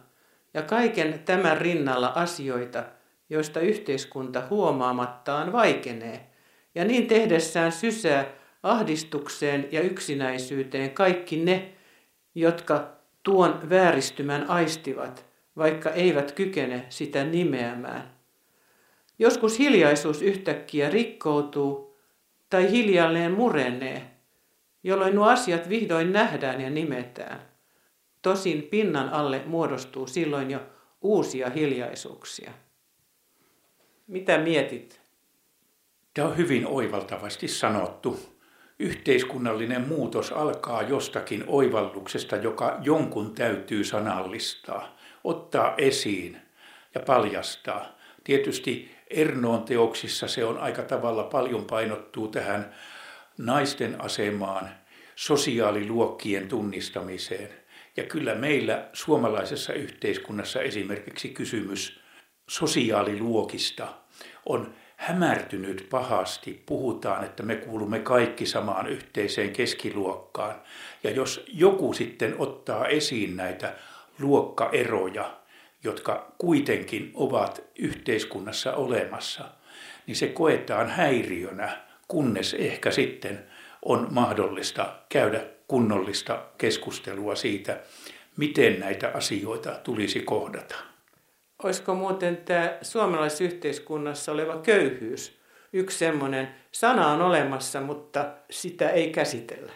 Ja 0.55 0.63
kaiken 0.63 1.19
tämän 1.25 1.59
rinnalla 1.59 2.13
asioita, 2.15 2.85
joista 3.31 3.61
yhteiskunta 3.61 4.43
huomaamattaan 4.51 5.53
vaikenee. 5.53 6.31
Ja 6.75 6.85
niin 6.85 7.07
tehdessään 7.07 7.73
sysää 7.73 8.25
ahdistukseen 8.63 9.69
ja 9.71 9.81
yksinäisyyteen 9.81 10.91
kaikki 10.91 11.37
ne, 11.37 11.73
jotka 12.35 12.89
tuon 13.23 13.71
vääristymän 13.71 14.51
aistivat, 14.51 15.27
vaikka 15.57 15.91
eivät 15.91 16.33
kykene 16.33 16.87
sitä 16.89 17.25
nimeämään. 17.25 18.20
Joskus 19.21 19.59
hiljaisuus 19.59 20.23
yhtäkkiä 20.23 20.91
rikkoutuu 20.91 21.99
tai 22.51 22.71
hiljalleen 22.71 23.33
murenee, 23.33 24.11
jolloin 24.83 25.15
nuo 25.15 25.29
asiat 25.29 25.69
vihdoin 25.69 26.13
nähdään 26.13 26.61
ja 26.61 26.71
nimetään. 26.71 27.41
Tosin 28.23 28.63
pinnan 28.63 29.09
alle 29.09 29.43
muodostuu 29.47 30.07
silloin 30.07 30.51
jo 30.51 30.61
uusia 31.03 31.51
hiljaisuuksia. 31.51 32.53
Mitä 34.07 34.39
mietit? 34.39 35.01
Tämä 36.15 36.29
on 36.29 36.37
hyvin 36.37 36.67
oivaltavasti 36.67 37.49
sanottu 37.49 38.19
yhteiskunnallinen 38.79 39.89
muutos 39.89 40.33
alkaa 40.33 40.83
jostakin 40.83 41.45
oivalluksesta, 41.47 42.37
joka 42.37 42.79
jonkun 42.83 43.35
täytyy 43.35 43.85
sanallistaa, 43.85 44.97
ottaa 45.25 45.75
esiin 45.79 46.37
ja 46.95 47.01
paljastaa. 47.01 47.99
Tietysti 48.25 49.00
Ernoon 49.11 49.63
teoksissa 49.63 50.29
se 50.29 50.45
on 50.45 50.59
aika 50.59 50.83
tavalla 50.83 51.23
paljon 51.23 51.65
painottuu 51.65 52.29
tähän 52.29 52.75
naisten 53.39 54.01
asemaan, 54.01 54.69
sosiaaliluokkien 55.17 56.49
tunnistamiseen. 56.49 57.49
Ja 57.97 58.05
kyllä 58.05 58.35
meillä 58.35 58.89
suomalaisessa 58.93 59.73
yhteiskunnassa 59.73 60.61
esimerkiksi 60.61 61.29
kysymys 61.29 62.01
sosiaaliluokista 62.49 63.89
on 64.47 64.75
hämärtynyt 64.97 65.87
pahasti. 65.91 66.63
Puhutaan, 66.67 67.25
että 67.25 67.43
me 67.43 67.57
kuulumme 67.57 67.99
kaikki 67.99 68.47
samaan 68.47 68.87
yhteiseen 68.87 69.51
keskiluokkaan. 69.51 70.55
Ja 71.05 71.11
jos 71.11 71.45
joku 71.53 71.93
sitten 71.93 72.35
ottaa 72.39 72.87
esiin 72.87 73.37
näitä 73.37 73.75
luokkaeroja, 74.19 75.40
jotka 75.85 76.33
kuitenkin 76.39 77.11
ovat 77.15 77.63
yhteiskunnassa 77.79 78.75
olemassa, 78.75 79.45
niin 80.07 80.17
se 80.17 80.27
koetaan 80.27 80.89
häiriönä, 80.89 81.79
kunnes 82.09 82.55
ehkä 82.55 82.91
sitten 82.91 83.47
on 83.85 84.07
mahdollista 84.11 84.97
käydä 85.09 85.41
kunnollista 85.69 86.43
keskustelua 86.59 87.35
siitä, 87.35 87.81
miten 88.37 88.81
näitä 88.81 89.11
asioita 89.15 89.71
tulisi 89.71 90.21
kohdata. 90.21 90.75
Olisiko 91.63 91.95
muuten 91.95 92.37
tämä 92.37 92.79
suomalaisyhteiskunnassa 92.83 94.33
oleva 94.33 94.57
köyhyys 94.57 95.41
yksi 95.73 95.99
semmoinen, 95.99 96.49
sana 96.73 97.07
on 97.07 97.23
olemassa, 97.23 97.81
mutta 97.81 98.27
sitä 98.51 98.91
ei 98.91 99.11
käsitellä? 99.11 99.73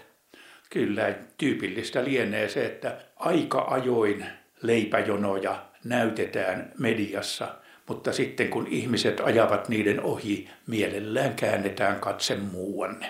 Kyllä, 0.71 1.15
tyypillistä 1.39 2.05
lienee 2.05 2.49
se, 2.49 2.67
että 2.67 2.99
aika 3.17 3.67
ajoin 3.71 4.27
leipäjonoja 4.63 5.67
näytetään 5.85 6.73
mediassa, 6.79 7.49
mutta 7.89 8.13
sitten 8.13 8.49
kun 8.49 8.67
ihmiset 8.67 9.21
ajavat 9.21 9.69
niiden 9.69 10.03
ohi, 10.03 10.51
mielellään 10.67 11.35
käännetään 11.35 12.01
katse 12.01 12.37
muuanne. 12.37 13.07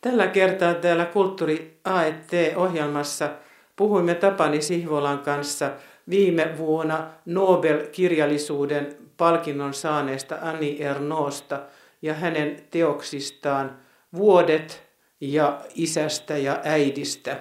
Tällä 0.00 0.26
kertaa 0.26 0.74
täällä 0.74 1.04
Kulttuuri 1.04 1.78
AET-ohjelmassa 1.84 3.30
puhuimme 3.76 4.14
Tapani 4.14 4.62
Sihvolan 4.62 5.18
kanssa– 5.18 5.70
viime 6.10 6.58
vuonna 6.58 7.10
Nobel-kirjallisuuden 7.26 8.96
palkinnon 9.16 9.74
saaneesta 9.74 10.38
Anni 10.42 10.76
Ernoosta 10.80 11.62
ja 12.02 12.14
hänen 12.14 12.62
teoksistaan 12.70 13.78
Vuodet 14.16 14.82
ja 15.20 15.60
isästä 15.74 16.36
ja 16.36 16.60
äidistä. 16.64 17.40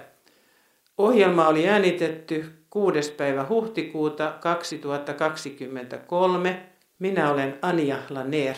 Ohjelma 0.97 1.47
oli 1.47 1.69
äänitetty 1.69 2.45
6. 2.73 3.11
päivä 3.11 3.45
huhtikuuta 3.49 4.33
2023. 4.39 6.63
Minä 6.99 7.31
olen 7.31 7.57
Anja 7.61 7.97
Laneer. 8.09 8.55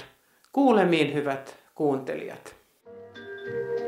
Kuulemiin 0.52 1.14
hyvät 1.14 1.58
kuuntelijat. 1.76 2.56
thank 3.46 3.80
you 3.80 3.85